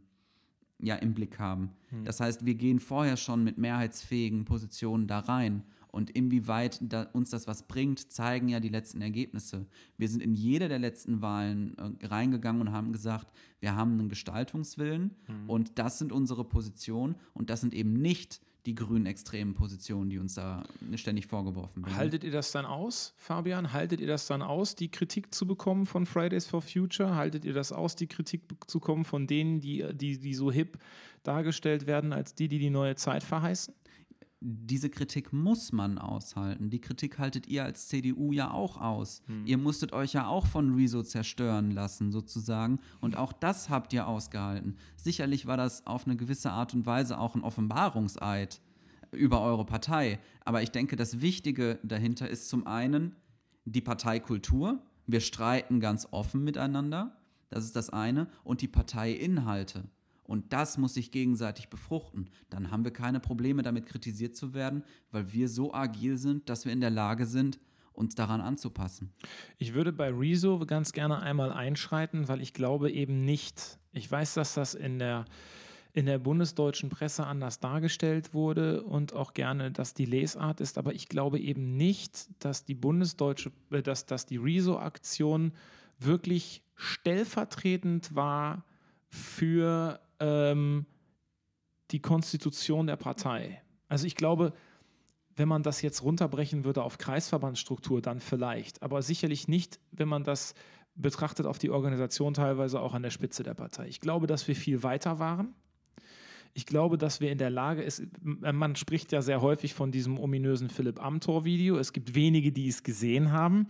[0.78, 1.70] ja im Blick haben.
[1.90, 2.04] Hm.
[2.04, 5.62] Das heißt, wir gehen vorher schon mit mehrheitsfähigen Positionen da rein.
[5.88, 9.66] Und inwieweit da uns das was bringt, zeigen ja die letzten Ergebnisse.
[9.96, 14.08] Wir sind in jede der letzten Wahlen äh, reingegangen und haben gesagt, wir haben einen
[14.08, 15.48] Gestaltungswillen hm.
[15.48, 20.18] und das sind unsere Positionen und das sind eben nicht die grünen extremen Positionen, die
[20.18, 21.96] uns da ständig vorgeworfen werden.
[21.96, 23.72] Haltet ihr das dann aus, Fabian?
[23.72, 27.14] Haltet ihr das dann aus, die Kritik zu bekommen von Fridays for Future?
[27.14, 30.78] Haltet ihr das aus, die Kritik zu bekommen von denen, die, die, die so hip
[31.22, 33.74] dargestellt werden, als die, die die neue Zeit verheißen?
[34.46, 36.68] Diese Kritik muss man aushalten.
[36.68, 39.22] Die Kritik haltet ihr als CDU ja auch aus.
[39.26, 39.46] Hm.
[39.46, 42.78] Ihr musstet euch ja auch von Rezo zerstören lassen, sozusagen.
[43.00, 44.76] Und auch das habt ihr ausgehalten.
[44.96, 48.60] Sicherlich war das auf eine gewisse Art und Weise auch ein Offenbarungseid
[49.12, 50.20] über eure Partei.
[50.44, 53.16] Aber ich denke, das Wichtige dahinter ist zum einen
[53.64, 54.82] die Parteikultur.
[55.06, 57.16] Wir streiten ganz offen miteinander.
[57.48, 58.28] Das ist das eine.
[58.42, 59.84] Und die Parteiinhalte.
[60.24, 62.30] Und das muss sich gegenseitig befruchten.
[62.50, 66.64] Dann haben wir keine Probleme damit kritisiert zu werden, weil wir so agil sind, dass
[66.64, 67.60] wir in der Lage sind,
[67.92, 69.12] uns daran anzupassen.
[69.58, 74.34] Ich würde bei Rezo ganz gerne einmal einschreiten, weil ich glaube eben nicht, ich weiß,
[74.34, 75.26] dass das in der,
[75.92, 80.92] in der bundesdeutschen Presse anders dargestellt wurde und auch gerne, dass die Lesart ist, aber
[80.92, 85.52] ich glaube eben nicht, dass die bundesdeutsche, äh, dass, dass die Rezo-Aktion
[86.00, 88.64] wirklich stellvertretend war
[89.08, 90.86] für ähm,
[91.90, 93.62] die Konstitution der Partei.
[93.88, 94.52] Also ich glaube,
[95.36, 100.24] wenn man das jetzt runterbrechen würde auf Kreisverbandsstruktur, dann vielleicht, aber sicherlich nicht, wenn man
[100.24, 100.54] das
[100.94, 103.88] betrachtet auf die Organisation teilweise auch an der Spitze der Partei.
[103.88, 105.54] Ich glaube, dass wir viel weiter waren.
[106.56, 110.20] Ich glaube, dass wir in der Lage ist, man spricht ja sehr häufig von diesem
[110.20, 111.76] ominösen Philipp Amthor-Video.
[111.78, 113.66] Es gibt wenige, die es gesehen haben.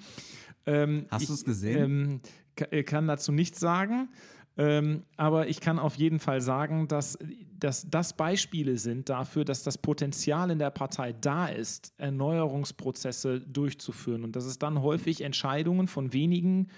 [0.66, 2.20] Ähm, Hast du es gesehen?
[2.57, 4.11] Ähm, kann dazu nichts sagen.
[4.56, 7.18] Ähm, aber ich kann auf jeden Fall sagen, dass,
[7.58, 14.22] dass das Beispiele sind dafür, dass das Potenzial in der Partei da ist, Erneuerungsprozesse durchzuführen.
[14.22, 16.68] Und dass es dann häufig Entscheidungen von wenigen,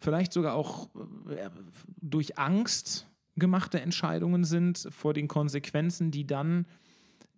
[0.00, 0.88] vielleicht sogar auch
[1.30, 1.48] äh,
[2.00, 6.66] durch Angst gemachte Entscheidungen sind vor den Konsequenzen, die dann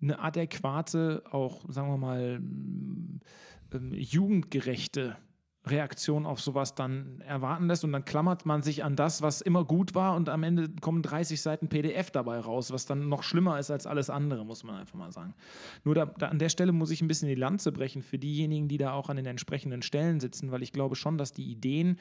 [0.02, 5.16] eine adäquate, auch sagen wir mal, ähm, jugendgerechte
[5.66, 9.64] Reaktion auf sowas dann erwarten lässt und dann klammert man sich an das, was immer
[9.64, 13.58] gut war und am Ende kommen 30 Seiten PDF dabei raus, was dann noch schlimmer
[13.58, 15.34] ist als alles andere, muss man einfach mal sagen.
[15.84, 18.68] Nur da, da an der Stelle muss ich ein bisschen die Lanze brechen für diejenigen,
[18.68, 21.98] die da auch an den entsprechenden Stellen sitzen, weil ich glaube schon, dass die Ideen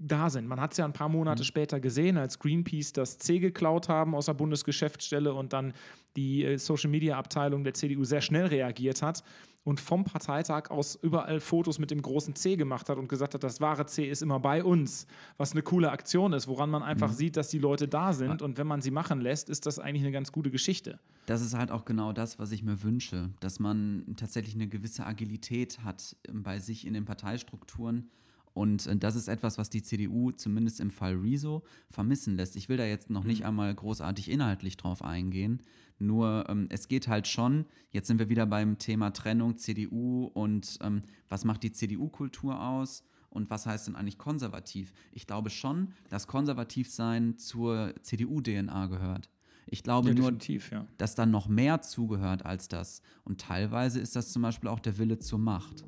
[0.00, 0.48] da sind.
[0.48, 1.46] Man hat es ja ein paar Monate mhm.
[1.46, 5.74] später gesehen, als Greenpeace das C geklaut haben aus der Bundesgeschäftsstelle und dann
[6.16, 9.22] die äh, Social Media Abteilung der CDU sehr schnell reagiert hat
[9.66, 13.42] und vom Parteitag aus überall Fotos mit dem großen C gemacht hat und gesagt hat,
[13.42, 17.10] das wahre C ist immer bei uns, was eine coole Aktion ist, woran man einfach
[17.10, 17.14] mhm.
[17.14, 20.04] sieht, dass die Leute da sind und wenn man sie machen lässt, ist das eigentlich
[20.04, 21.00] eine ganz gute Geschichte.
[21.26, 25.04] Das ist halt auch genau das, was ich mir wünsche, dass man tatsächlich eine gewisse
[25.04, 28.08] Agilität hat ähm, bei sich in den Parteistrukturen.
[28.56, 32.56] Und äh, das ist etwas, was die CDU zumindest im Fall Rezo vermissen lässt.
[32.56, 33.48] Ich will da jetzt noch nicht mhm.
[33.48, 35.60] einmal großartig inhaltlich drauf eingehen.
[35.98, 40.78] Nur ähm, es geht halt schon, jetzt sind wir wieder beim Thema Trennung CDU und
[40.80, 44.94] ähm, was macht die CDU-Kultur aus und was heißt denn eigentlich konservativ?
[45.12, 49.28] Ich glaube schon, dass Konservativsein zur CDU-DNA gehört.
[49.66, 50.86] Ich glaube ja, nur, ja.
[50.96, 53.02] dass da noch mehr zugehört als das.
[53.24, 55.84] Und teilweise ist das zum Beispiel auch der Wille zur Macht.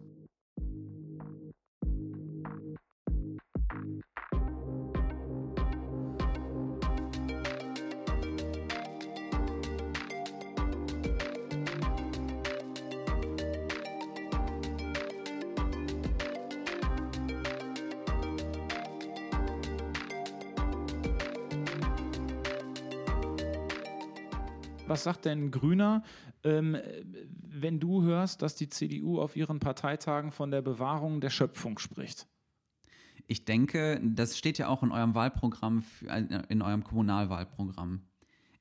[24.98, 26.02] Was sagt denn Grüner,
[26.42, 26.76] ähm,
[27.40, 32.26] wenn du hörst, dass die CDU auf ihren Parteitagen von der Bewahrung der Schöpfung spricht?
[33.28, 35.84] Ich denke, das steht ja auch in eurem Wahlprogramm,
[36.48, 38.00] in eurem Kommunalwahlprogramm.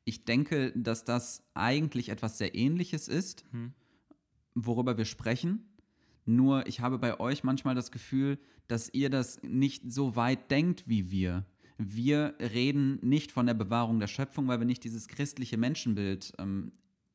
[0.05, 3.73] Ich denke, dass das eigentlich etwas sehr Ähnliches ist, hm.
[4.53, 5.65] worüber wir sprechen.
[6.23, 10.87] Nur ich habe bei euch manchmal das Gefühl, dass ihr das nicht so weit denkt
[10.87, 11.45] wie wir.
[11.77, 16.71] Wir reden nicht von der Bewahrung der Schöpfung, weil wir nicht dieses christliche Menschenbild ähm,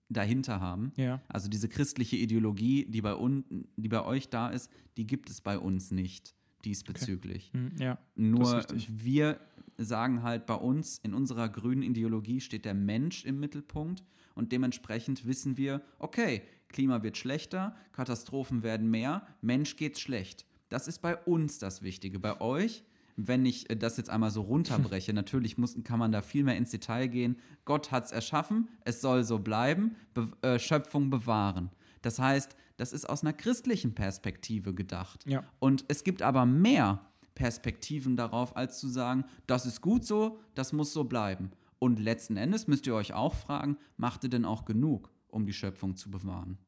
[0.08, 0.92] dahinter haben.
[0.96, 1.20] Ja.
[1.28, 3.44] Also diese christliche Ideologie, die bei, un
[3.76, 7.50] die bei euch da ist, die gibt es bei uns nicht diesbezüglich.
[7.54, 7.70] Okay.
[7.70, 9.40] Hm, ja, Nur wir
[9.78, 15.26] sagen halt bei uns, in unserer grünen Ideologie steht der Mensch im Mittelpunkt und dementsprechend
[15.26, 20.46] wissen wir, okay, Klima wird schlechter, Katastrophen werden mehr, Mensch geht's schlecht.
[20.68, 22.18] Das ist bei uns das Wichtige.
[22.18, 22.82] Bei euch,
[23.16, 26.70] wenn ich das jetzt einmal so runterbreche, natürlich muss, kann man da viel mehr ins
[26.70, 27.36] Detail gehen.
[27.64, 31.70] Gott hat es erschaffen, es soll so bleiben, Be äh, Schöpfung bewahren.
[32.02, 35.24] Das heißt, das ist aus einer christlichen Perspektive gedacht.
[35.26, 35.44] Ja.
[35.58, 37.00] Und es gibt aber mehr
[37.34, 41.52] Perspektiven darauf, als zu sagen, das ist gut so, das muss so bleiben.
[41.78, 45.52] Und letzten Endes müsst ihr euch auch fragen, macht ihr denn auch genug, um die
[45.52, 46.58] Schöpfung zu bewahren?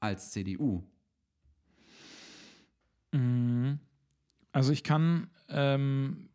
[0.00, 0.82] Als CDU.
[3.12, 3.78] Mhm.
[4.52, 6.28] Also ich kann, ähm,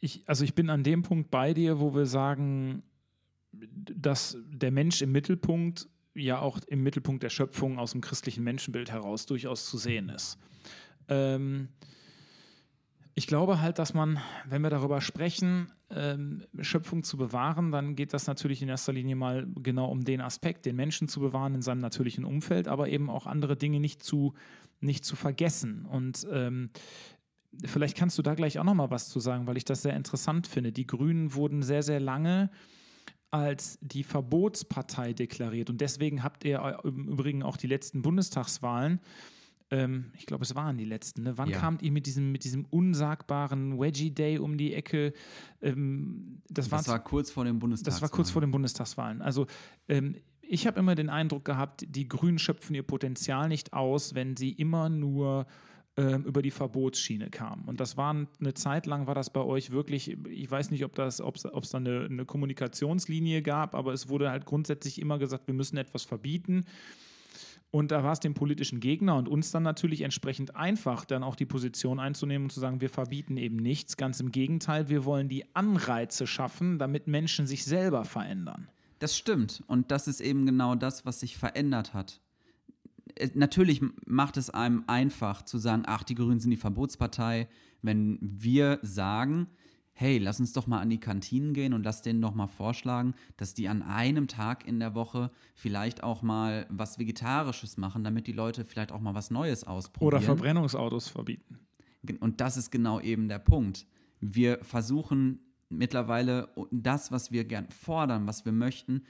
[0.00, 2.82] ich, also ich bin an dem Punkt bei dir, wo wir sagen,
[3.52, 8.90] dass der Mensch im Mittelpunkt ja auch im Mittelpunkt der Schöpfung aus dem christlichen Menschenbild
[8.90, 10.38] heraus durchaus zu sehen ist.
[11.08, 11.68] Ähm,
[13.14, 18.12] ich glaube halt, dass man, wenn wir darüber sprechen, ähm, Schöpfung zu bewahren, dann geht
[18.12, 21.62] das natürlich in erster Linie mal genau um den Aspekt, den Menschen zu bewahren in
[21.62, 24.34] seinem natürlichen Umfeld, aber eben auch andere Dinge nicht zu,
[24.80, 25.84] nicht zu vergessen.
[25.86, 26.70] Und ähm,
[27.64, 29.94] vielleicht kannst du da gleich auch noch mal was zu sagen, weil ich das sehr
[29.94, 30.72] interessant finde.
[30.72, 32.50] Die Grünen wurden sehr, sehr lange
[33.30, 35.68] als die Verbotspartei deklariert.
[35.68, 39.00] Und deswegen habt ihr im Übrigen auch die letzten Bundestagswahlen,
[39.70, 41.36] ähm, ich glaube, es waren die letzten, ne?
[41.36, 41.58] wann ja.
[41.58, 45.12] kamt ihr mit diesem, mit diesem unsagbaren Wedgie Day um die Ecke?
[45.60, 48.00] Ähm, das, das war kurz vor den Bundestagswahlen.
[48.00, 49.20] Das war kurz vor den Bundestagswahlen.
[49.20, 49.46] Also
[49.88, 50.16] ähm,
[50.48, 54.50] ich habe immer den Eindruck gehabt, die Grünen schöpfen ihr Potenzial nicht aus, wenn sie
[54.50, 55.46] immer nur
[55.98, 57.64] ähm, über die Verbotsschiene kam.
[57.64, 60.98] Und das war eine Zeit lang, war das bei euch wirklich, ich weiß nicht, ob
[60.98, 65.54] es ob da eine, eine Kommunikationslinie gab, aber es wurde halt grundsätzlich immer gesagt, wir
[65.54, 66.64] müssen etwas verbieten.
[67.70, 71.36] Und da war es dem politischen Gegner und uns dann natürlich entsprechend einfach, dann auch
[71.36, 73.98] die Position einzunehmen und zu sagen, wir verbieten eben nichts.
[73.98, 78.68] Ganz im Gegenteil, wir wollen die Anreize schaffen, damit Menschen sich selber verändern.
[78.98, 79.62] Das stimmt.
[79.66, 82.20] Und das ist eben genau das, was sich verändert hat
[83.34, 87.48] natürlich macht es einem einfach zu sagen, ach, die Grünen sind die Verbotspartei,
[87.82, 89.48] wenn wir sagen,
[89.92, 93.14] hey, lass uns doch mal an die Kantinen gehen und lass denen doch mal vorschlagen,
[93.36, 98.28] dass die an einem Tag in der Woche vielleicht auch mal was Vegetarisches machen, damit
[98.28, 100.14] die Leute vielleicht auch mal was Neues ausprobieren.
[100.14, 101.58] Oder Verbrennungsautos verbieten.
[102.20, 103.86] Und das ist genau eben der Punkt.
[104.20, 109.02] Wir versuchen mittlerweile das, was wir gern fordern, was wir möchten,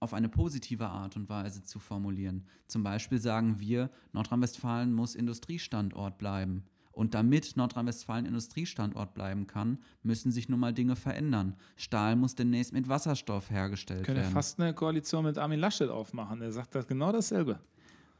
[0.00, 2.46] auf eine positive Art und Weise zu formulieren.
[2.66, 6.64] Zum Beispiel sagen wir, Nordrhein-Westfalen muss Industriestandort bleiben.
[6.92, 11.54] Und damit Nordrhein-Westfalen Industriestandort bleiben kann, müssen sich nun mal Dinge verändern.
[11.76, 14.22] Stahl muss demnächst mit Wasserstoff hergestellt werden.
[14.22, 16.40] Können fast eine Koalition mit Armin Laschet aufmachen.
[16.40, 17.60] Er sagt das genau dasselbe.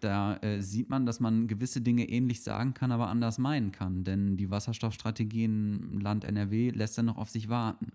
[0.07, 4.05] Da äh, sieht man, dass man gewisse Dinge ähnlich sagen kann, aber anders meinen kann.
[4.05, 7.91] Denn die Wasserstoffstrategie im Land NRW lässt ja noch auf sich warten.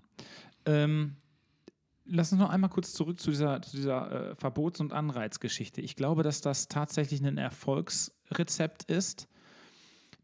[0.65, 1.15] Ähm,
[2.03, 5.79] lass uns noch einmal kurz zurück zu dieser, zu dieser äh, Verbots- und Anreizgeschichte.
[5.79, 9.29] Ich glaube, dass das tatsächlich ein Erfolgsrezept ist,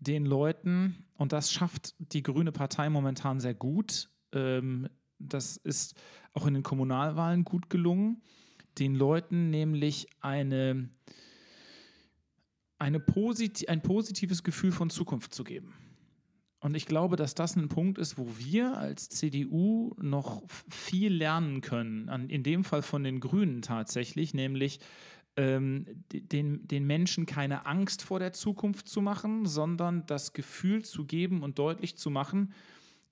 [0.02, 5.96] den Leuten, und das schafft die Grüne Partei momentan sehr gut, ähm, das ist
[6.34, 8.22] auch in den Kommunalwahlen gut gelungen,
[8.78, 10.90] den Leuten nämlich eine,
[12.80, 15.74] eine posit ein positives Gefühl von Zukunft zu geben.
[16.60, 21.62] Und ich glaube, dass das ein Punkt ist, wo wir als CDU noch viel lernen
[21.62, 22.10] können.
[22.10, 24.80] An, in dem Fall von den Grünen tatsächlich, nämlich
[25.36, 31.06] ähm, den, den Menschen keine Angst vor der Zukunft zu machen, sondern das Gefühl zu
[31.06, 32.54] geben und deutlich zu machen,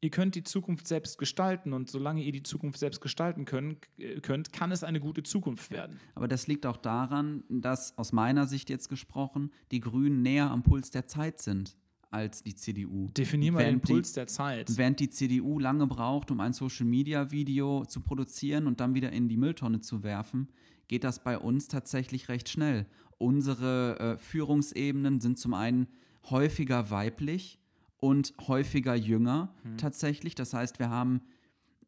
[0.05, 4.21] ihr könnt die Zukunft selbst gestalten und solange ihr die Zukunft selbst gestalten können, äh,
[4.21, 5.99] könnt, kann es eine gute Zukunft werden.
[6.13, 10.61] Aber das liegt auch daran, dass aus meiner Sicht jetzt gesprochen die Grünen näher am
[10.61, 11.75] Puls der Zeit sind
[12.11, 13.09] als die CDU.
[13.17, 14.77] Definieren wir den Puls die, der Zeit.
[14.77, 19.37] Während die CDU lange braucht, um ein Social-Media-Video zu produzieren und dann wieder in die
[19.37, 20.49] Mülltonne zu werfen,
[20.87, 22.85] geht das bei uns tatsächlich recht schnell.
[23.17, 25.87] Unsere äh, Führungsebenen sind zum einen
[26.29, 27.59] häufiger weiblich
[28.05, 29.77] und häufiger jünger hm.
[29.77, 30.35] tatsächlich.
[30.35, 31.21] Das heißt, wir haben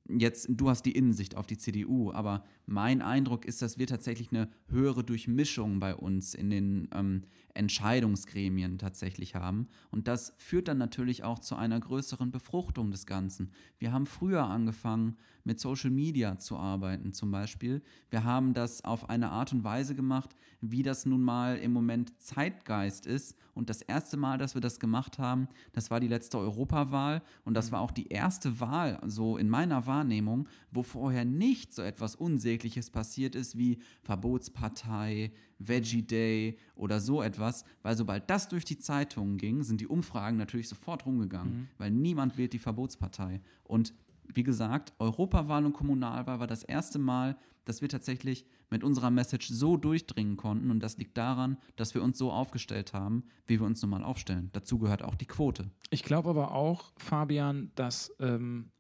[0.09, 4.31] jetzt, du hast die Innensicht auf die CDU, aber mein Eindruck ist, dass wir tatsächlich
[4.31, 7.21] eine höhere Durchmischung bei uns in den ähm,
[7.53, 9.67] Entscheidungsgremien tatsächlich haben.
[9.91, 13.51] Und das führt dann natürlich auch zu einer größeren Befruchtung des Ganzen.
[13.77, 17.81] Wir haben früher angefangen, mit Social Media zu arbeiten zum Beispiel.
[18.09, 22.21] Wir haben das auf eine Art und Weise gemacht, wie das nun mal im Moment
[22.21, 23.37] Zeitgeist ist.
[23.53, 27.23] Und das erste Mal, dass wir das gemacht haben, das war die letzte Europawahl.
[27.45, 31.81] Und das war auch die erste Wahl, so in meiner Wahrnehmung, wo vorher nicht so
[31.81, 38.65] etwas Unsägliches passiert ist wie Verbotspartei, Veggie Day oder so etwas, weil sobald das durch
[38.65, 41.67] die Zeitungen ging, sind die Umfragen natürlich sofort rumgegangen, mhm.
[41.77, 43.41] weil niemand wählt die Verbotspartei.
[43.63, 43.93] Und
[44.33, 49.47] wie gesagt, Europawahl und Kommunalwahl war das erste Mal, dass wir tatsächlich mit unserer Message
[49.49, 50.71] so durchdringen konnten.
[50.71, 54.49] Und das liegt daran, dass wir uns so aufgestellt haben, wie wir uns normal aufstellen.
[54.53, 55.69] Dazu gehört auch die Quote.
[55.89, 58.71] Ich glaube aber auch, Fabian, dass ähm,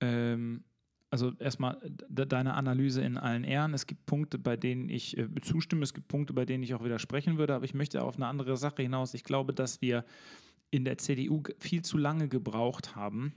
[0.00, 0.64] ähm,
[1.12, 3.74] also erstmal deine Analyse in allen Ehren.
[3.74, 6.82] Es gibt Punkte, bei denen ich äh, zustimme, es gibt Punkte, bei denen ich auch
[6.82, 9.12] widersprechen würde, aber ich möchte auf eine andere Sache hinaus.
[9.12, 10.06] Ich glaube, dass wir
[10.70, 13.34] in der CDU viel zu lange gebraucht haben.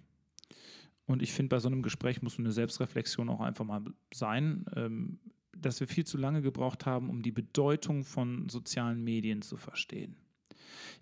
[1.05, 5.19] Und ich finde, bei so einem Gespräch muss eine Selbstreflexion auch einfach mal sein, ähm,
[5.55, 10.17] dass wir viel zu lange gebraucht haben, um die Bedeutung von sozialen Medien zu verstehen.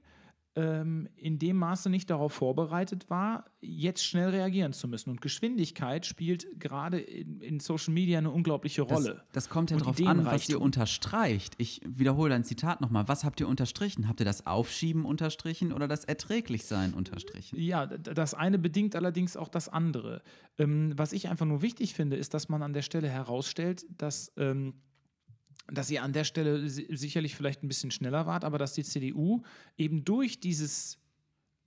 [0.57, 5.11] ähm, in dem Maße nicht darauf vorbereitet war, jetzt schnell reagieren zu müssen.
[5.11, 9.21] Und Geschwindigkeit spielt gerade in, in, Social Media eine unglaubliche Rolle.
[9.27, 11.53] Das, das kommt ja darauf an, was ihr unterstreicht.
[11.59, 13.07] Ich wiederhole dein Zitat nochmal.
[13.07, 14.07] Was habt ihr unterstrichen?
[14.07, 17.59] Habt ihr das Aufschieben unterstrichen oder das Erträglichsein unterstrichen?
[17.59, 20.23] Ja, das eine bedingt allerdings auch das andere.
[20.57, 24.31] Ähm, was ich einfach nur wichtig finde, ist, dass man an der Stelle herausstellt, dass
[24.37, 24.73] ähm,
[25.71, 29.41] dass ihr an der Stelle sicherlich vielleicht ein bisschen schneller wart, aber dass die CDU
[29.77, 30.97] eben durch dieses,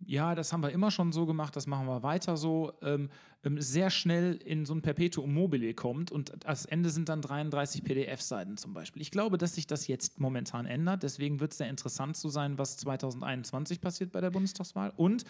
[0.06, 3.10] ja, das haben wir immer schon so gemacht, das machen wir weiter so, ähm,
[3.44, 7.84] ähm sehr schnell in so ein Perpetuum mobile kommt und das Ende sind dann 33
[7.84, 9.02] PDF-Seiten zum Beispiel.
[9.02, 12.56] Ich glaube, dass sich das jetzt momentan ändert, deswegen wird es sehr interessant zu sein,
[12.56, 15.24] was 2021 passiert bei der Bundestagswahl und,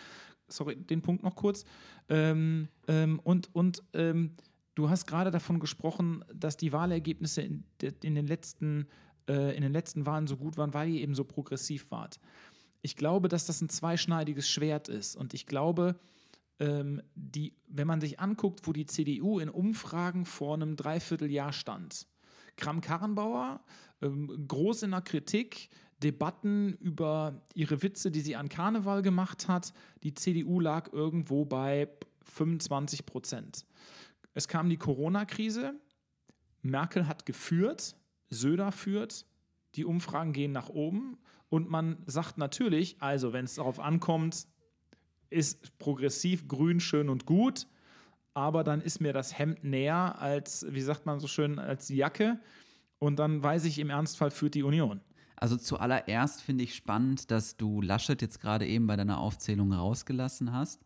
[0.49, 1.65] sorry, den Punkt noch kurz,
[2.09, 4.37] ähm, ähm, und, und, ähm,
[4.75, 7.65] Du hast gerade davon gesprochen, dass die Wahlergebnisse in,
[8.03, 8.87] in, den letzten,
[9.29, 12.21] äh, in den letzten Wahlen so gut waren, weil ihr eben so progressiv wart.
[12.83, 15.17] Ich glaube, dass das ein zweischneidiges Schwert ist.
[15.17, 15.99] Und ich glaube,
[16.61, 22.07] ähm, die, wenn man sich anguckt, wo die CDU in Umfragen vor einem Dreivierteljahr stand,
[22.57, 23.61] Kram-Karrenbauer,
[24.03, 25.69] ähm, groß in der Kritik,
[26.03, 29.75] Debatten über ihre Witze, die sie an Karneval gemacht hat.
[30.03, 31.89] Die CDU lag irgendwo bei
[32.25, 33.67] 25 Prozent.
[34.35, 35.75] Es kam die Corona-Krise,
[36.63, 37.97] Merkel hat geführt,
[38.29, 39.27] Söder führt,
[39.75, 41.19] die Umfragen gehen nach oben
[41.49, 44.47] und man sagt natürlich, also wenn es darauf ankommt,
[45.31, 47.67] ist progressiv grün schön und gut,
[48.35, 51.97] aber dann ist mir das Hemd näher als, wie sagt man so schön, als die
[51.97, 52.41] Jacke
[52.99, 55.01] und dann weiß ich im Ernstfall führt die Union.
[55.37, 60.53] Also zuallererst finde ich spannend, dass du Laschet jetzt gerade eben bei deiner Aufzählung rausgelassen
[60.53, 60.85] hast.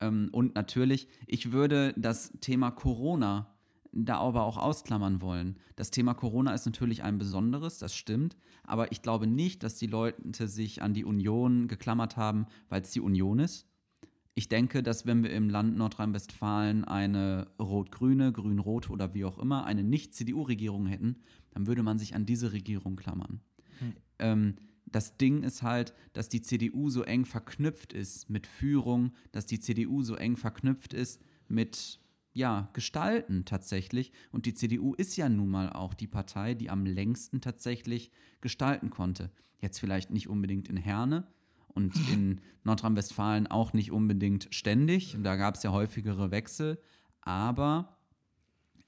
[0.00, 3.52] Ähm, und natürlich, ich würde das Thema Corona
[3.92, 5.56] da aber auch ausklammern wollen.
[5.74, 9.86] Das Thema Corona ist natürlich ein besonderes, das stimmt, aber ich glaube nicht, dass die
[9.86, 13.66] Leute sich an die Union geklammert haben, weil es die Union ist.
[14.38, 19.64] ich denke, dass wenn wir im Land Nordrhein-Westfalen eine rot-grüne, grün-rot oder wie auch immer,
[19.64, 21.22] eine Nicht-CDU-Regierung hätten,
[21.52, 23.40] dann würde man sich an diese Regierung klammern.
[23.78, 23.92] Hm.
[24.18, 24.56] Ähm,
[24.86, 29.60] das Ding ist halt, dass die CDU so eng verknüpft ist mit Führung, dass die
[29.60, 32.00] CDU so eng verknüpft ist mit
[32.32, 34.12] ja, gestalten tatsächlich.
[34.30, 38.10] Und die CDU ist ja nun mal auch die Partei, die am längsten tatsächlich
[38.40, 39.30] gestalten konnte.
[39.58, 41.26] Jetzt vielleicht nicht unbedingt in Herne
[41.68, 45.16] und in Nordrhein-Westfalen auch nicht unbedingt ständig.
[45.22, 46.78] Da gab es ja häufigere Wechsel.
[47.22, 47.96] Aber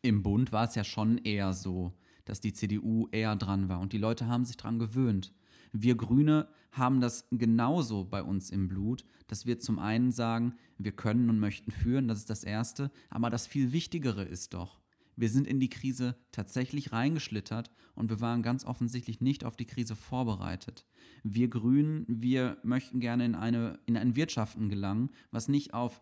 [0.03, 1.95] im Bund war es ja schon eher so,
[2.25, 3.81] dass die CDU eher dran war.
[3.81, 5.33] Und die Leute haben sich dran gewöhnt.
[5.73, 10.93] Wir Grüne haben das genauso bei uns im Blut, dass wir zum einen sagen, wir
[10.93, 14.81] können und möchten führen, das ist das Erste, aber das viel Wichtigere ist doch,
[15.17, 19.67] wir sind in die Krise tatsächlich reingeschlittert und wir waren ganz offensichtlich nicht auf die
[19.67, 20.87] Krise vorbereitet.
[21.25, 26.01] Wir Grünen, wir möchten gerne in, eine, in ein Wirtschaften gelangen, was nicht auf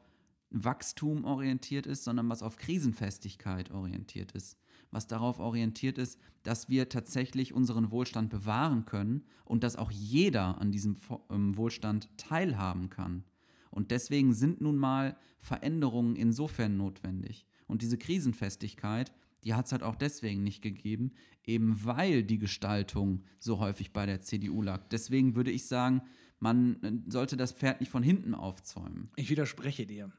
[0.51, 4.59] Wachstum orientiert ist, sondern was auf Krisenfestigkeit orientiert ist
[4.97, 10.59] was darauf orientiert ist, dass wir tatsächlich unseren Wohlstand bewahren können und dass auch jeder
[10.59, 10.97] an diesem
[11.31, 13.23] ähm, Wohlstand teilhaben kann.
[13.71, 17.47] Und deswegen sind nun mal Veränderungen insofern notwendig.
[17.67, 19.13] Und diese Krisenfestigkeit,
[19.45, 21.13] die hat es halt auch deswegen nicht gegeben,
[21.45, 24.89] eben weil die Gestaltung so häufig bei der CDU lag.
[24.89, 26.01] Deswegen würde ich sagen,
[26.41, 29.11] man äh, sollte das Pferd nicht von hinten aufzäumen.
[29.17, 30.11] Ich widerspreche dir.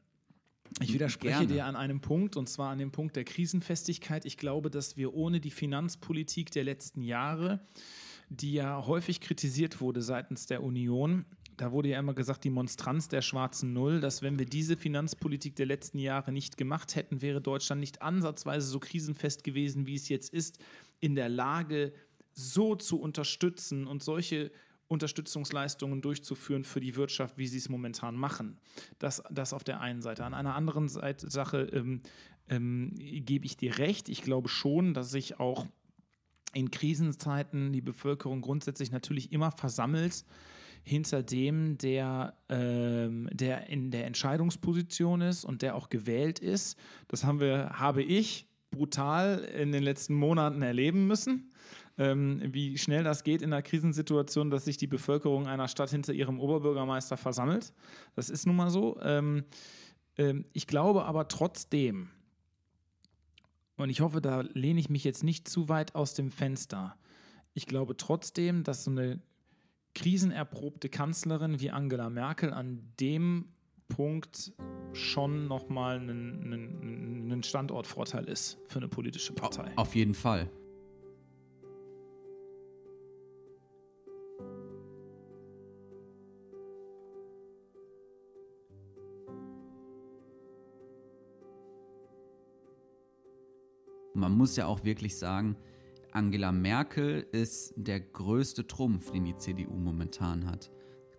[0.80, 1.52] Ich widerspreche Gerne.
[1.52, 4.24] dir an einem Punkt, und zwar an dem Punkt der Krisenfestigkeit.
[4.24, 7.60] Ich glaube, dass wir ohne die Finanzpolitik der letzten Jahre,
[8.28, 11.24] die ja häufig kritisiert wurde seitens der Union,
[11.58, 15.56] da wurde ja immer gesagt, die Monstranz der schwarzen Null, dass wenn wir diese Finanzpolitik
[15.56, 20.08] der letzten Jahre nicht gemacht hätten, wäre Deutschland nicht ansatzweise so krisenfest gewesen, wie es
[20.08, 20.58] jetzt ist,
[21.00, 21.92] in der Lage,
[22.32, 24.52] so zu unterstützen und solche
[24.88, 28.58] Unterstützungsleistungen durchzuführen für die Wirtschaft, wie sie es momentan machen.
[28.98, 30.24] Das, das auf der einen Seite.
[30.24, 32.00] An einer anderen Seite, Sache ähm,
[32.48, 34.08] ähm, gebe ich dir recht.
[34.08, 35.66] Ich glaube schon, dass sich auch
[36.54, 40.24] in Krisenzeiten die Bevölkerung grundsätzlich natürlich immer versammelt
[40.82, 46.78] hinter dem, der, ähm, der in der Entscheidungsposition ist und der auch gewählt ist.
[47.08, 51.50] Das haben wir, habe ich brutal in den letzten Monaten erleben müssen
[51.98, 56.12] ähm, wie schnell das geht in einer Krisensituation, dass sich die Bevölkerung einer Stadt hinter
[56.12, 57.72] ihrem Oberbürgermeister versammelt.
[58.14, 58.98] Das ist nun mal so.
[59.02, 59.44] Ähm,
[60.16, 62.08] ähm, ich glaube aber trotzdem,
[63.76, 66.96] und ich hoffe, da lehne ich mich jetzt nicht zu weit aus dem Fenster,
[67.54, 69.20] ich glaube trotzdem, dass so eine
[69.94, 73.46] krisenerprobte Kanzlerin wie Angela Merkel an dem
[73.88, 74.52] Punkt
[74.92, 79.72] schon nochmal ein Standortvorteil ist für eine politische Partei.
[79.76, 80.48] Auf jeden Fall.
[94.18, 95.56] Man muss ja auch wirklich sagen,
[96.12, 100.70] Angela Merkel ist der größte Trumpf, den die CDU momentan hat.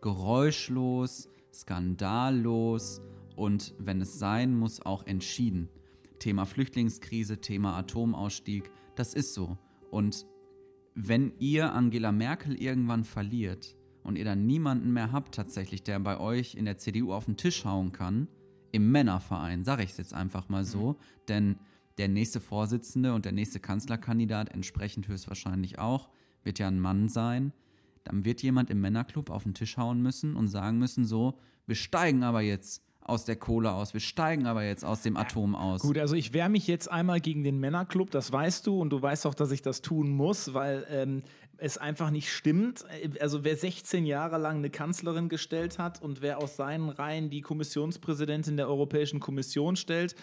[0.02, 3.02] Geräuschlos, skandallos
[3.36, 5.70] und wenn es sein muss, auch entschieden.
[6.20, 9.58] Thema Flüchtlingskrise, Thema Atomausstieg, das ist so.
[9.91, 10.26] Und
[10.95, 16.20] wenn ihr Angela Merkel irgendwann verliert und ihr dann niemanden mehr habt tatsächlich, der bei
[16.20, 18.28] euch in der CDU auf den Tisch hauen kann,
[18.72, 20.95] im Männerverein, sage ich es jetzt einfach mal so, mhm.
[21.28, 21.60] denn
[22.00, 26.10] der nächste Vorsitzende und der nächste Kanzlerkandidat entsprechend höchstwahrscheinlich auch,
[26.43, 27.52] wird ja ein Mann sein.
[28.06, 31.38] Dann wird jemand im Männerclub auf den Tisch hauen müssen und sagen müssen, so,
[31.68, 33.93] wir steigen aber jetzt aus der Kohle aus.
[33.93, 35.82] Wir steigen aber jetzt aus dem Atom aus.
[35.82, 39.02] Gut, also ich wehre mich jetzt einmal gegen den Männerclub, das weißt du und du
[39.02, 41.24] weißt auch, dass ich das tun muss, weil ähm,
[41.62, 42.86] es einfach nicht stimmt.
[43.20, 47.41] Also wer 16 Jahre lang eine Kanzlerin gestellt hat und wer aus seinen Reihen die
[47.41, 50.16] Kommissionspräsidentin der Europäischen Kommission stellt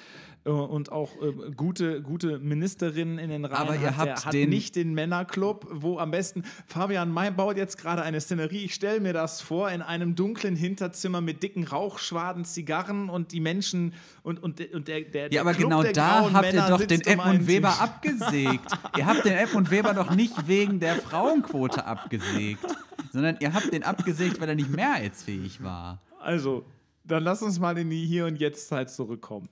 [0.44, 4.32] äh, und auch äh, gute, gute Ministerinnen in den Reihen Aber ihr hat, habt hat
[4.32, 8.64] den nicht den Männerclub, wo am besten Fabian May baut jetzt gerade eine Szenerie.
[8.64, 13.40] Ich stelle mir das vor in einem dunklen Hinterzimmer mit dicken Rauchschwaden, Zigarren und die
[13.40, 17.00] Menschen und, und, und der, der Ja, aber Club genau da habt ihr doch den
[17.02, 18.70] Edmund Weber abgesägt.
[18.96, 20.96] ihr habt den Edmund Weber doch nicht wegen der
[21.26, 22.64] Frauenquote abgesägt,
[23.12, 26.00] sondern ihr habt den abgesägt, weil er nicht mehrheitsfähig war.
[26.20, 26.64] Also,
[27.04, 29.48] dann lass uns mal in die Hier- und Jetzt-Zeit zurückkommen.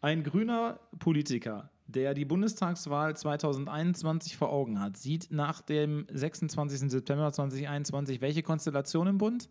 [0.00, 6.90] Ein grüner Politiker, der die Bundestagswahl 2021 vor Augen hat, sieht nach dem 26.
[6.90, 9.50] September 2021 welche Konstellation im Bund?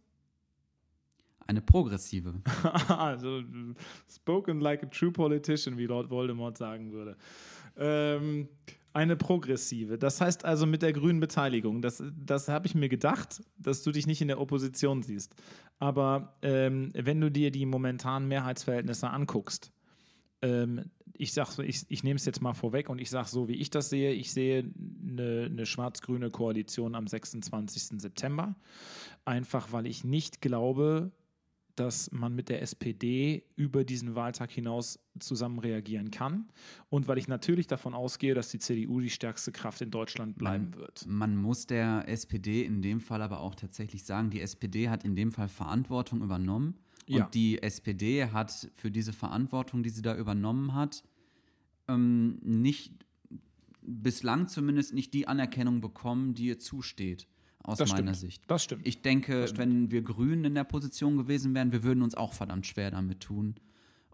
[1.45, 2.41] Eine progressive.
[2.87, 3.41] also,
[4.13, 7.15] spoken like a true politician, wie Lord Voldemort sagen würde.
[7.77, 8.49] Ähm,
[8.97, 9.99] Eine progressive.
[9.99, 11.83] Das heißt also mit der grünen Beteiligung.
[11.83, 15.35] Das, das habe ich mir gedacht, dass du dich nicht in der Opposition siehst.
[15.77, 19.71] Aber ähm, wenn du dir die momentanen Mehrheitsverhältnisse anguckst,
[20.41, 23.69] ähm, ich ich, ich nehme es jetzt mal vorweg und ich sage so, wie ich
[23.69, 24.73] das sehe, ich sehe
[25.07, 28.01] eine, eine schwarz-grüne Koalition am 26.
[28.01, 28.55] September.
[29.25, 31.11] Einfach weil ich nicht glaube,
[31.79, 36.47] dass man mit der SPD über diesen Wahltag hinaus zusammen reagieren kann.
[36.89, 40.71] Und weil ich natürlich davon ausgehe, dass die CDU die stärkste Kraft in Deutschland bleiben
[40.71, 41.05] man, wird.
[41.07, 45.15] Man muss der SPD in dem Fall aber auch tatsächlich sagen, die SPD hat in
[45.15, 46.79] dem Fall Verantwortung übernommen.
[47.05, 47.23] Ja.
[47.25, 51.03] Und die SPD hat für diese Verantwortung, die sie da übernommen hat,
[51.87, 52.91] ähm, nicht
[53.81, 57.27] bislang zumindest nicht die Anerkennung bekommen, die ihr zusteht
[57.67, 58.31] aus das meiner stimmt.
[58.31, 58.43] Sicht.
[58.47, 58.87] Das stimmt.
[58.87, 62.65] Ich denke, wenn wir Grünen in der Position gewesen wären, wir würden uns auch verdammt
[62.65, 63.55] schwer damit tun.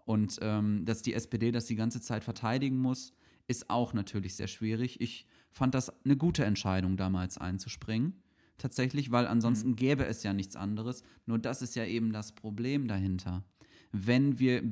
[0.04, 3.12] Und ähm, dass die SPD das die ganze Zeit verteidigen muss,
[3.46, 5.00] ist auch natürlich sehr schwierig.
[5.00, 8.20] Ich fand das eine gute Entscheidung, damals einzuspringen.
[8.58, 9.76] Tatsächlich, weil ansonsten mhm.
[9.76, 11.02] gäbe es ja nichts anderes.
[11.26, 13.44] Nur das ist ja eben das Problem dahinter.
[13.92, 14.62] Wenn wir,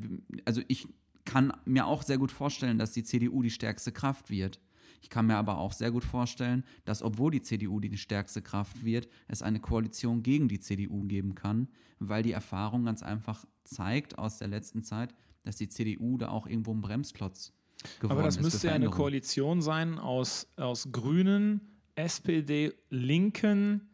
[0.44, 0.88] also ich
[1.24, 4.60] kann mir auch sehr gut vorstellen, dass die CDU die stärkste Kraft wird.
[5.02, 8.84] Ich kann mir aber auch sehr gut vorstellen, dass obwohl die CDU die stärkste Kraft
[8.84, 14.18] wird, es eine Koalition gegen die CDU geben kann, weil die Erfahrung ganz einfach zeigt
[14.18, 17.52] aus der letzten Zeit, dass die CDU da auch irgendwo ein Bremsklotz
[17.98, 21.60] geworden Aber das ist müsste ja eine Koalition sein aus, aus Grünen,
[21.96, 23.88] SPD, Linken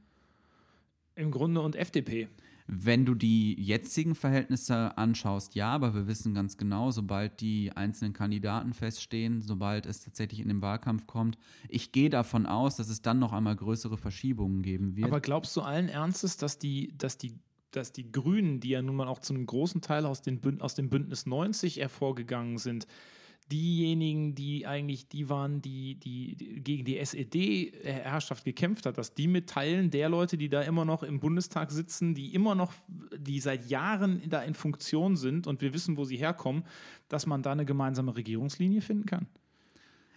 [1.15, 2.29] im Grunde und FDP.
[2.71, 8.13] Wenn du die jetzigen Verhältnisse anschaust, ja, aber wir wissen ganz genau, sobald die einzelnen
[8.13, 11.39] Kandidaten feststehen, sobald es tatsächlich in den Wahlkampf kommt,
[11.71, 15.07] ich gehe davon aus, dass es dann noch einmal größere Verschiebungen geben wird.
[15.07, 17.39] Aber glaubst du allen Ernstes, dass die, dass die,
[17.71, 20.75] dass die Grünen, die ja nun mal auch zu einem großen Teil aus, den aus
[20.75, 22.87] dem Bündnis 90 hervorgegangen sind,
[23.51, 29.49] diejenigen, die eigentlich die waren, die, die, gegen die SED-Herrschaft gekämpft hat, dass die mit
[29.49, 32.73] Teilen der Leute, die da immer noch im Bundestag sitzen, die immer noch,
[33.17, 36.65] die seit Jahren da in Funktion sind und wir wissen, wo sie herkommen,
[37.09, 39.27] dass man da eine gemeinsame Regierungslinie finden kann?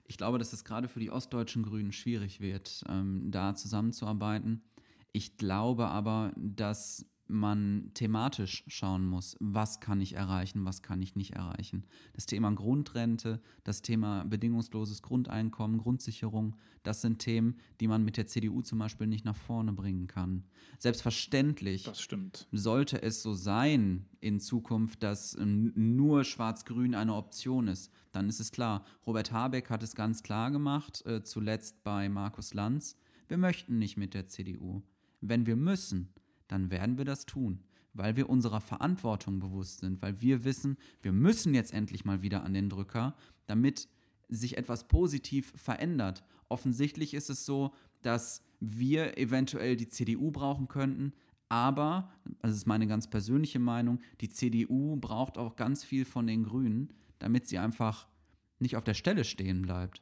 [0.08, 4.62] Ich glaube, dass es gerade für die ostdeutschen Grünen schwierig wird, ähm, da zusammenzuarbeiten.
[5.14, 11.16] Ich glaube aber, dass man thematisch schauen muss, was kann ich erreichen, was kann ich
[11.16, 11.86] nicht erreichen.
[12.14, 18.28] Das Thema Grundrente, das Thema bedingungsloses Grundeinkommen, Grundsicherung, das sind Themen, die man mit der
[18.28, 20.44] CDU zum Beispiel nicht nach vorne bringen kann.
[20.78, 21.90] Selbstverständlich
[22.52, 27.92] sollte es so sein in Zukunft, dass nur Schwarz-Grün eine Option ist.
[28.12, 32.54] Dann ist es klar, Robert Habeck hat es ganz klar gemacht, äh, zuletzt bei Markus
[32.54, 34.82] Lanz, wir möchten nicht mit der CDU.
[35.22, 36.10] Wenn wir müssen,
[36.52, 41.14] dann werden wir das tun, weil wir unserer Verantwortung bewusst sind, weil wir wissen, wir
[41.14, 43.16] müssen jetzt endlich mal wieder an den Drücker,
[43.48, 43.88] damit
[44.28, 46.24] sich etwas positiv verändert.
[46.50, 51.14] Offensichtlich ist es so, dass wir eventuell die CDU brauchen könnten,
[51.50, 56.44] aber, das ist meine ganz persönliche Meinung, die CDU braucht auch ganz viel von den
[56.44, 58.08] Grünen, damit sie einfach
[58.60, 60.02] nicht auf der Stelle stehen bleibt.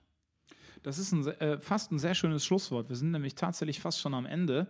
[0.84, 2.90] Das ist ein, äh, fast ein sehr schönes Schlusswort.
[2.90, 4.68] Wir sind nämlich tatsächlich fast schon am Ende.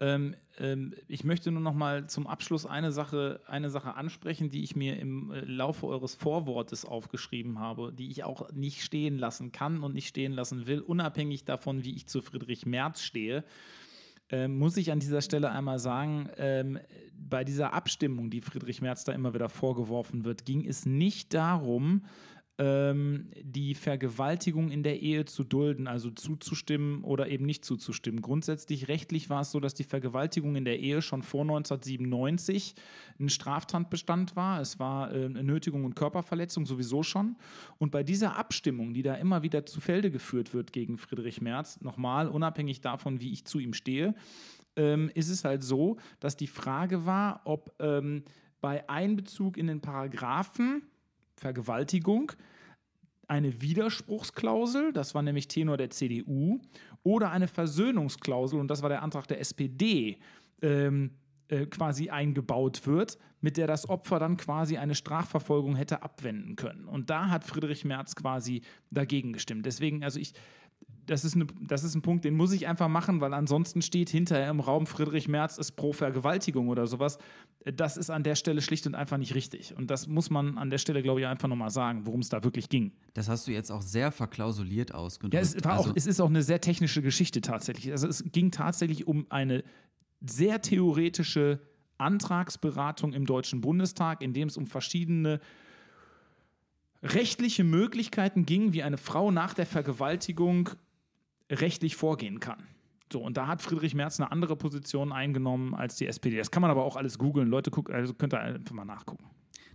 [0.00, 4.64] Ähm, ähm, ich möchte nur noch mal zum Abschluss eine Sache, eine Sache ansprechen, die
[4.64, 9.52] ich mir im äh, Laufe eures Vorwortes aufgeschrieben habe, die ich auch nicht stehen lassen
[9.52, 13.44] kann und nicht stehen lassen will, unabhängig davon, wie ich zu Friedrich Merz stehe.
[14.30, 16.78] Ähm, muss ich an dieser Stelle einmal sagen, ähm,
[17.14, 22.04] bei dieser Abstimmung, die Friedrich Merz da immer wieder vorgeworfen wird, ging es nicht darum,
[22.58, 28.20] ähm, die Vergewaltigung in der Ehe zu dulden, also zuzustimmen oder eben nicht zuzustimmen.
[28.20, 32.74] Grundsätzlich rechtlich war es so, dass die Vergewaltigung in der Ehe schon vor 1997
[33.18, 34.60] ein Straftatbestand war.
[34.60, 37.36] Es war äh, Nötigung und Körperverletzung sowieso schon.
[37.78, 41.80] Und bei dieser Abstimmung, die da immer wieder zu Felde geführt wird gegen Friedrich Merz,
[41.80, 44.14] nochmal unabhängig davon, wie ich zu ihm stehe,
[44.76, 48.24] ähm, ist es halt so, dass die Frage war, ob ähm,
[48.60, 50.82] bei Einbezug in den Paragraphen
[51.36, 52.32] Vergewaltigung
[53.28, 56.60] eine Widerspruchsklausel, das war nämlich Tenor der CDU,
[57.02, 60.18] oder eine Versöhnungsklausel, und das war der Antrag der SPD,
[60.60, 61.12] ähm,
[61.48, 66.86] äh, quasi eingebaut wird, mit der das Opfer dann quasi eine Strafverfolgung hätte abwenden können.
[66.86, 69.66] Und da hat Friedrich Merz quasi dagegen gestimmt.
[69.66, 70.34] Deswegen, also ich,
[71.06, 74.08] das ist, eine, das ist ein Punkt, den muss ich einfach machen, weil ansonsten steht
[74.10, 77.18] hinterher im Raum Friedrich Merz ist pro Vergewaltigung oder sowas.
[77.64, 79.76] Das ist an der Stelle schlicht und einfach nicht richtig.
[79.76, 82.44] Und das muss man an der Stelle, glaube ich, einfach nochmal sagen, worum es da
[82.44, 82.92] wirklich ging.
[83.14, 85.34] Das hast du jetzt auch sehr verklausuliert ausgedrückt.
[85.34, 87.90] Ja, es, also auch, es ist auch eine sehr technische Geschichte tatsächlich.
[87.90, 89.64] Also es ging tatsächlich um eine
[90.20, 91.60] sehr theoretische
[91.98, 95.40] Antragsberatung im Deutschen Bundestag, in dem es um verschiedene
[97.02, 100.70] rechtliche Möglichkeiten ging, wie eine Frau nach der Vergewaltigung
[101.52, 102.66] rechtlich vorgehen kann.
[103.12, 106.38] So, und da hat Friedrich Merz eine andere Position eingenommen als die SPD.
[106.38, 107.48] Das kann man aber auch alles googeln.
[107.48, 109.26] Leute, guckt, also könnt ihr einfach mal nachgucken.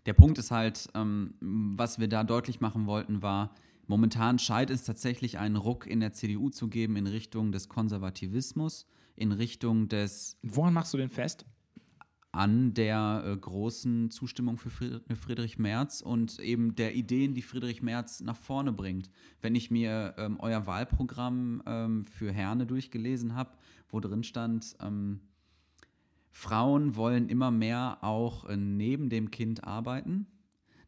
[0.08, 3.54] Der Punkt ist halt, ähm, was wir da deutlich machen wollten, war,
[3.86, 8.88] momentan scheint es tatsächlich einen Ruck in der CDU zu geben in Richtung des Konservativismus,
[9.16, 10.38] in Richtung des.
[10.42, 11.46] Woran machst du den fest?
[12.38, 18.22] An der äh, großen Zustimmung für Friedrich Merz und eben der Ideen, die Friedrich Merz
[18.22, 19.10] nach vorne bringt.
[19.42, 23.58] Wenn ich mir ähm, euer Wahlprogramm ähm, für Herne durchgelesen habe,
[23.90, 25.22] wo drin stand, ähm,
[26.30, 30.28] Frauen wollen immer mehr auch äh, neben dem Kind arbeiten,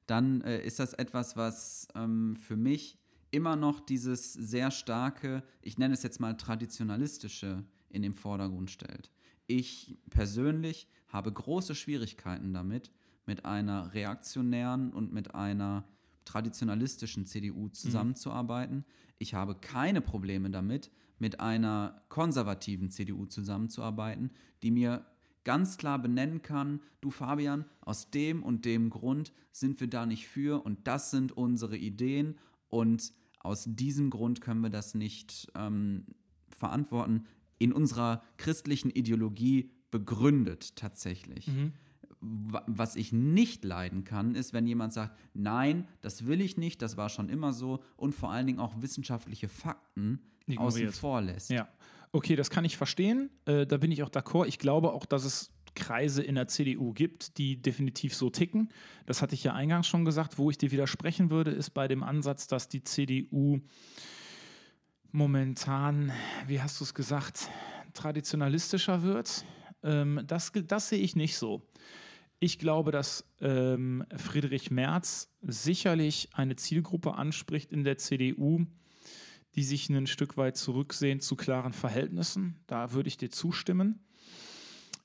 [0.05, 2.99] dann äh, ist das etwas, was ähm, für mich
[3.31, 9.09] immer noch dieses sehr starke, ich nenne es jetzt mal traditionalistische, in den Vordergrund stellt.
[9.47, 12.91] Ich persönlich habe große Schwierigkeiten damit,
[13.25, 15.83] mit einer reaktionären und mit einer
[16.25, 17.73] traditionalistischen CDU mhm.
[17.73, 18.77] zusammenzuarbeiten.
[18.77, 18.85] Mhm.
[19.17, 24.31] Ich habe keine Probleme damit, mit einer konservativen CDU zusammenzuarbeiten,
[24.63, 25.05] die mir
[25.43, 30.27] ganz klar benennen kann, du Fabian, aus dem und dem Grund sind wir da nicht
[30.27, 32.37] für und das sind unsere Ideen
[32.67, 36.05] und aus diesem Grund können wir das nicht ähm,
[36.49, 37.25] verantworten.
[37.57, 41.47] In unserer christlichen Ideologie begründet tatsächlich.
[41.47, 41.73] Mhm.
[42.21, 46.97] Was ich nicht leiden kann, ist, wenn jemand sagt, nein, das will ich nicht, das
[46.97, 50.19] war schon immer so und vor allen Dingen auch wissenschaftliche Fakten
[50.57, 51.49] außen vor lässt.
[51.49, 51.69] Ja,
[52.11, 53.29] okay, das kann ich verstehen.
[53.45, 54.47] Äh, da bin ich auch d'accord.
[54.47, 58.69] Ich glaube auch, dass es Kreise in der CDU gibt, die definitiv so ticken.
[59.05, 60.37] Das hatte ich ja eingangs schon gesagt.
[60.37, 63.61] Wo ich dir widersprechen würde, ist bei dem Ansatz, dass die CDU
[65.11, 66.11] momentan,
[66.47, 67.49] wie hast du es gesagt,
[67.93, 69.45] traditionalistischer wird.
[69.83, 71.61] Ähm, das, das sehe ich nicht so.
[72.39, 78.65] Ich glaube, dass ähm, Friedrich Merz sicherlich eine Zielgruppe anspricht in der CDU,
[79.55, 82.61] die sich ein Stück weit zurücksehen zu klaren Verhältnissen.
[82.65, 84.05] Da würde ich dir zustimmen.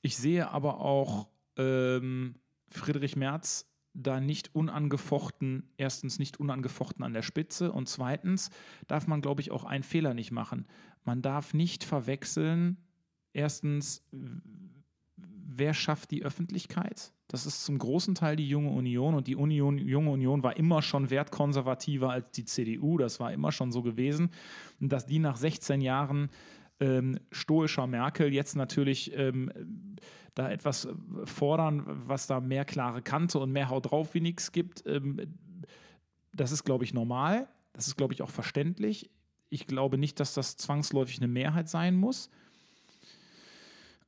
[0.00, 2.36] Ich sehe aber auch ähm,
[2.68, 8.50] Friedrich Merz da nicht unangefochten, erstens nicht unangefochten an der Spitze und zweitens
[8.88, 10.66] darf man, glaube ich, auch einen Fehler nicht machen.
[11.04, 12.83] Man darf nicht verwechseln,
[13.34, 14.02] erstens,
[15.16, 17.12] wer schafft die Öffentlichkeit?
[17.28, 20.82] Das ist zum großen Teil die Junge Union und die Union, Junge Union war immer
[20.82, 24.30] schon wertkonservativer als die CDU, das war immer schon so gewesen.
[24.80, 26.30] Und dass die nach 16 Jahren
[26.80, 29.50] ähm, stoischer Merkel jetzt natürlich ähm,
[30.34, 30.88] da etwas
[31.24, 35.20] fordern, was da mehr klare Kante und mehr Haut drauf wie nichts gibt, ähm,
[36.32, 37.48] das ist, glaube ich, normal.
[37.72, 39.10] Das ist, glaube ich, auch verständlich.
[39.50, 42.30] Ich glaube nicht, dass das zwangsläufig eine Mehrheit sein muss.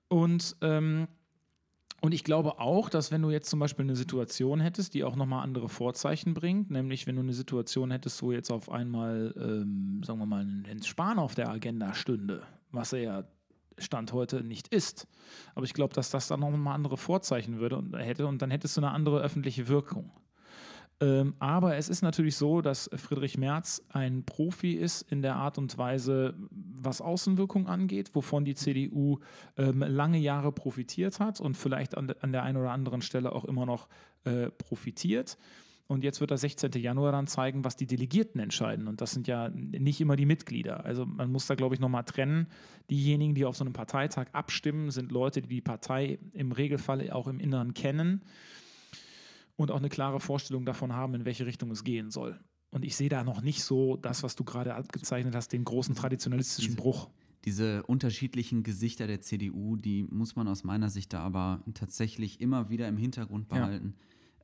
[0.09, 1.09] Und, ähm,
[2.01, 5.17] und ich glaube auch, dass wenn du jetzt zum Beispiel eine Situation hättest, die auch
[5.17, 10.03] nochmal andere Vorzeichen bringt, nämlich wenn du eine Situation hättest, wo jetzt auf einmal, ähm,
[10.05, 13.25] sagen wir mal, ein Jens Spahn auf der Agenda stünde, was er ja
[13.79, 15.07] Stand heute nicht ist.
[15.55, 18.77] Aber ich glaube, dass das dann nochmal andere Vorzeichen würde und hätte und dann hättest
[18.77, 20.11] du eine andere öffentliche Wirkung.
[20.99, 25.59] Ähm, aber es ist natürlich so, dass Friedrich Merz ein Profi ist in der Art
[25.59, 29.19] und Weise, was Außenwirkung angeht, wovon die CDU
[29.59, 33.45] ähm, lange Jahre profitiert hat und vielleicht an, an, der einen oder anderen Stelle auch
[33.45, 33.89] immer noch
[34.25, 35.37] äh, profitiert.
[35.87, 36.73] Und jetzt wird der 16.
[36.73, 38.89] Januar dann zeigen, was die Delegierten entscheiden.
[38.89, 40.85] Und das sind ja nicht immer die Mitglieder.
[40.85, 42.49] Also man muss da, glaube ich, nochmal trennen.
[42.91, 47.29] Diejenigen, die auf so einem Parteitag abstimmen, sind Leute, die die Partei im Regelfall auch
[47.29, 48.23] im Inneren kennen
[49.57, 52.39] und auch eine klare Vorstellung davon haben, in welche Richtung es gehen soll.
[52.71, 55.95] Und ich sehe da noch nicht so das, was du gerade abgezeichnet hast, den großen
[55.95, 57.09] traditionalistischen diese, Bruch.
[57.45, 62.69] Diese unterschiedlichen Gesichter der CDU, die muss man aus meiner Sicht da aber tatsächlich immer
[62.69, 63.95] wieder im Hintergrund behalten.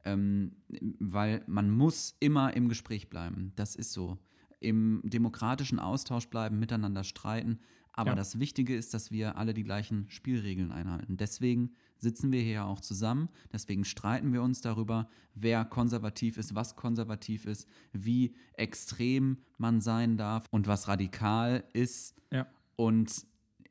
[0.04, 0.12] Ja.
[0.14, 0.56] Ähm,
[0.98, 3.52] weil man muss immer im Gespräch bleiben.
[3.54, 4.18] Das ist so.
[4.60, 7.58] Im demokratischen Austausch bleiben, miteinander streiten.
[7.92, 8.16] Aber ja.
[8.16, 11.16] das Wichtige ist, dass wir alle die gleichen Spielregeln einhalten.
[11.16, 13.28] Deswegen sitzen wir hier auch zusammen.
[13.52, 20.16] Deswegen streiten wir uns darüber, wer konservativ ist, was konservativ ist, wie extrem man sein
[20.16, 22.14] darf und was radikal ist.
[22.30, 22.46] Ja.
[22.76, 23.24] Und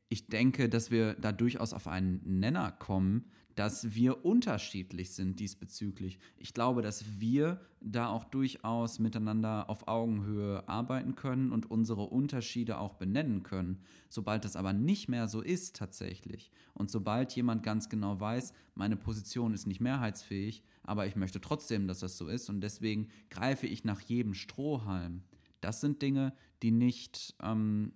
[0.07, 3.25] ich denke, dass wir da durchaus auf einen Nenner kommen,
[3.61, 6.17] dass wir unterschiedlich sind diesbezüglich.
[6.37, 12.79] Ich glaube, dass wir da auch durchaus miteinander auf Augenhöhe arbeiten können und unsere Unterschiede
[12.79, 13.83] auch benennen können.
[14.09, 18.97] Sobald das aber nicht mehr so ist tatsächlich und sobald jemand ganz genau weiß, meine
[18.97, 23.67] Position ist nicht mehrheitsfähig, aber ich möchte trotzdem, dass das so ist und deswegen greife
[23.67, 25.21] ich nach jedem Strohhalm.
[25.59, 26.33] Das sind Dinge,
[26.63, 27.93] die nicht ähm,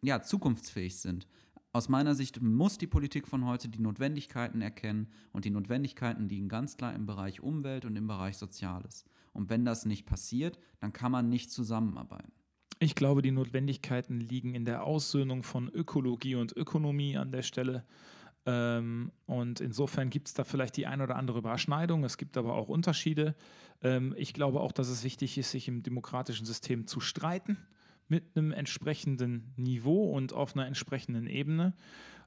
[0.00, 1.26] ja, zukunftsfähig sind.
[1.72, 6.48] Aus meiner Sicht muss die Politik von heute die Notwendigkeiten erkennen und die Notwendigkeiten liegen
[6.48, 9.04] ganz klar im Bereich Umwelt und im Bereich Soziales.
[9.34, 12.32] Und wenn das nicht passiert, dann kann man nicht zusammenarbeiten.
[12.80, 17.84] Ich glaube, die Notwendigkeiten liegen in der Aussöhnung von Ökologie und Ökonomie an der Stelle.
[18.46, 22.02] Ähm, und insofern gibt es da vielleicht die ein oder andere Überschneidung.
[22.04, 23.34] Es gibt aber auch Unterschiede.
[23.82, 27.58] Ähm, ich glaube auch, dass es wichtig ist, sich im demokratischen System zu streiten
[28.08, 31.74] mit einem entsprechenden Niveau und auf einer entsprechenden Ebene.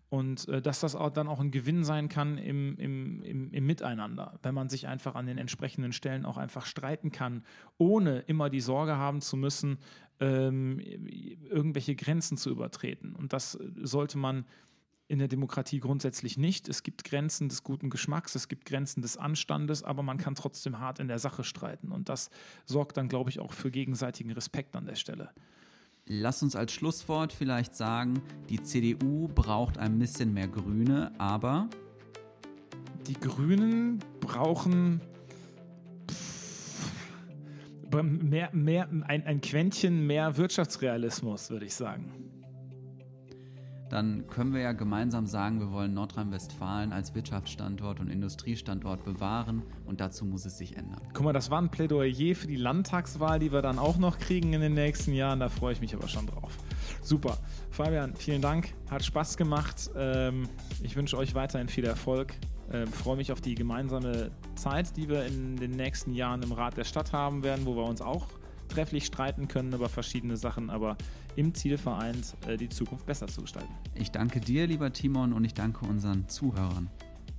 [0.09, 3.65] Und äh, dass das auch dann auch ein Gewinn sein kann im, im, im, im,
[3.65, 7.45] Miteinander, wenn man sich einfach an den entsprechenden Stellen auch einfach streiten kann,
[7.77, 9.77] ohne immer die Sorge haben zu müssen,
[10.19, 13.15] ähm, irgendwelche Grenzen zu übertreten.
[13.15, 14.45] Und das sollte man
[15.07, 16.69] in der Demokratie grundsätzlich nicht.
[16.69, 20.79] Es gibt Grenzen des guten Geschmacks, es gibt Grenzen des Anstandes, aber man kann trotzdem
[20.79, 21.91] hart in der Sache streiten.
[21.91, 22.29] Und das
[22.65, 25.31] sorgt dann, glaube ich, auch für gegenseitigen Respekt an der Stelle.
[26.07, 31.69] Lass uns als Schlusswort vielleicht sagen, die CDU braucht ein bisschen mehr Grüne, aber...
[33.07, 35.01] Die Grünen brauchen
[37.91, 42.31] mehr, mehr, ein, ein Quäntchen mehr Wirtschaftsrealismus, würde ich sagen
[43.91, 49.99] dann können wir ja gemeinsam sagen, wir wollen Nordrhein-Westfalen als Wirtschaftsstandort und Industriestandort bewahren und
[49.99, 51.01] dazu muss es sich ändern.
[51.13, 54.53] Guck mal, das war ein Plädoyer für die Landtagswahl, die wir dann auch noch kriegen
[54.53, 55.41] in den nächsten Jahren.
[55.41, 56.57] Da freue ich mich aber schon drauf.
[57.01, 57.37] Super.
[57.69, 58.73] Fabian, vielen Dank.
[58.89, 59.91] Hat Spaß gemacht.
[59.95, 60.47] Ähm,
[60.81, 62.33] ich wünsche euch weiterhin viel Erfolg.
[62.71, 66.77] Ähm, freue mich auf die gemeinsame Zeit, die wir in den nächsten Jahren im Rat
[66.77, 68.27] der Stadt haben werden, wo wir uns auch
[68.71, 70.97] trefflich streiten können über verschiedene Sachen, aber
[71.35, 73.73] im Ziel vereint, äh, die Zukunft besser zu gestalten.
[73.95, 76.89] Ich danke dir, lieber Timon, und ich danke unseren Zuhörern.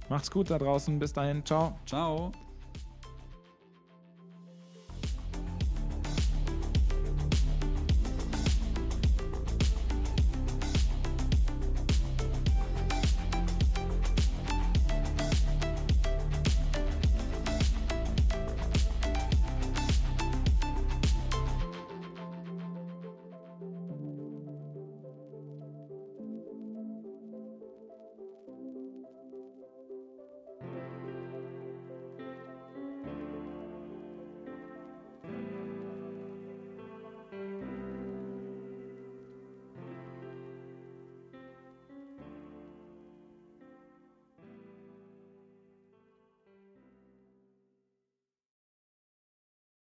[0.08, 0.98] Macht's gut da draußen.
[0.98, 1.44] Bis dahin.
[1.44, 1.78] Ciao.
[1.86, 2.32] Ciao.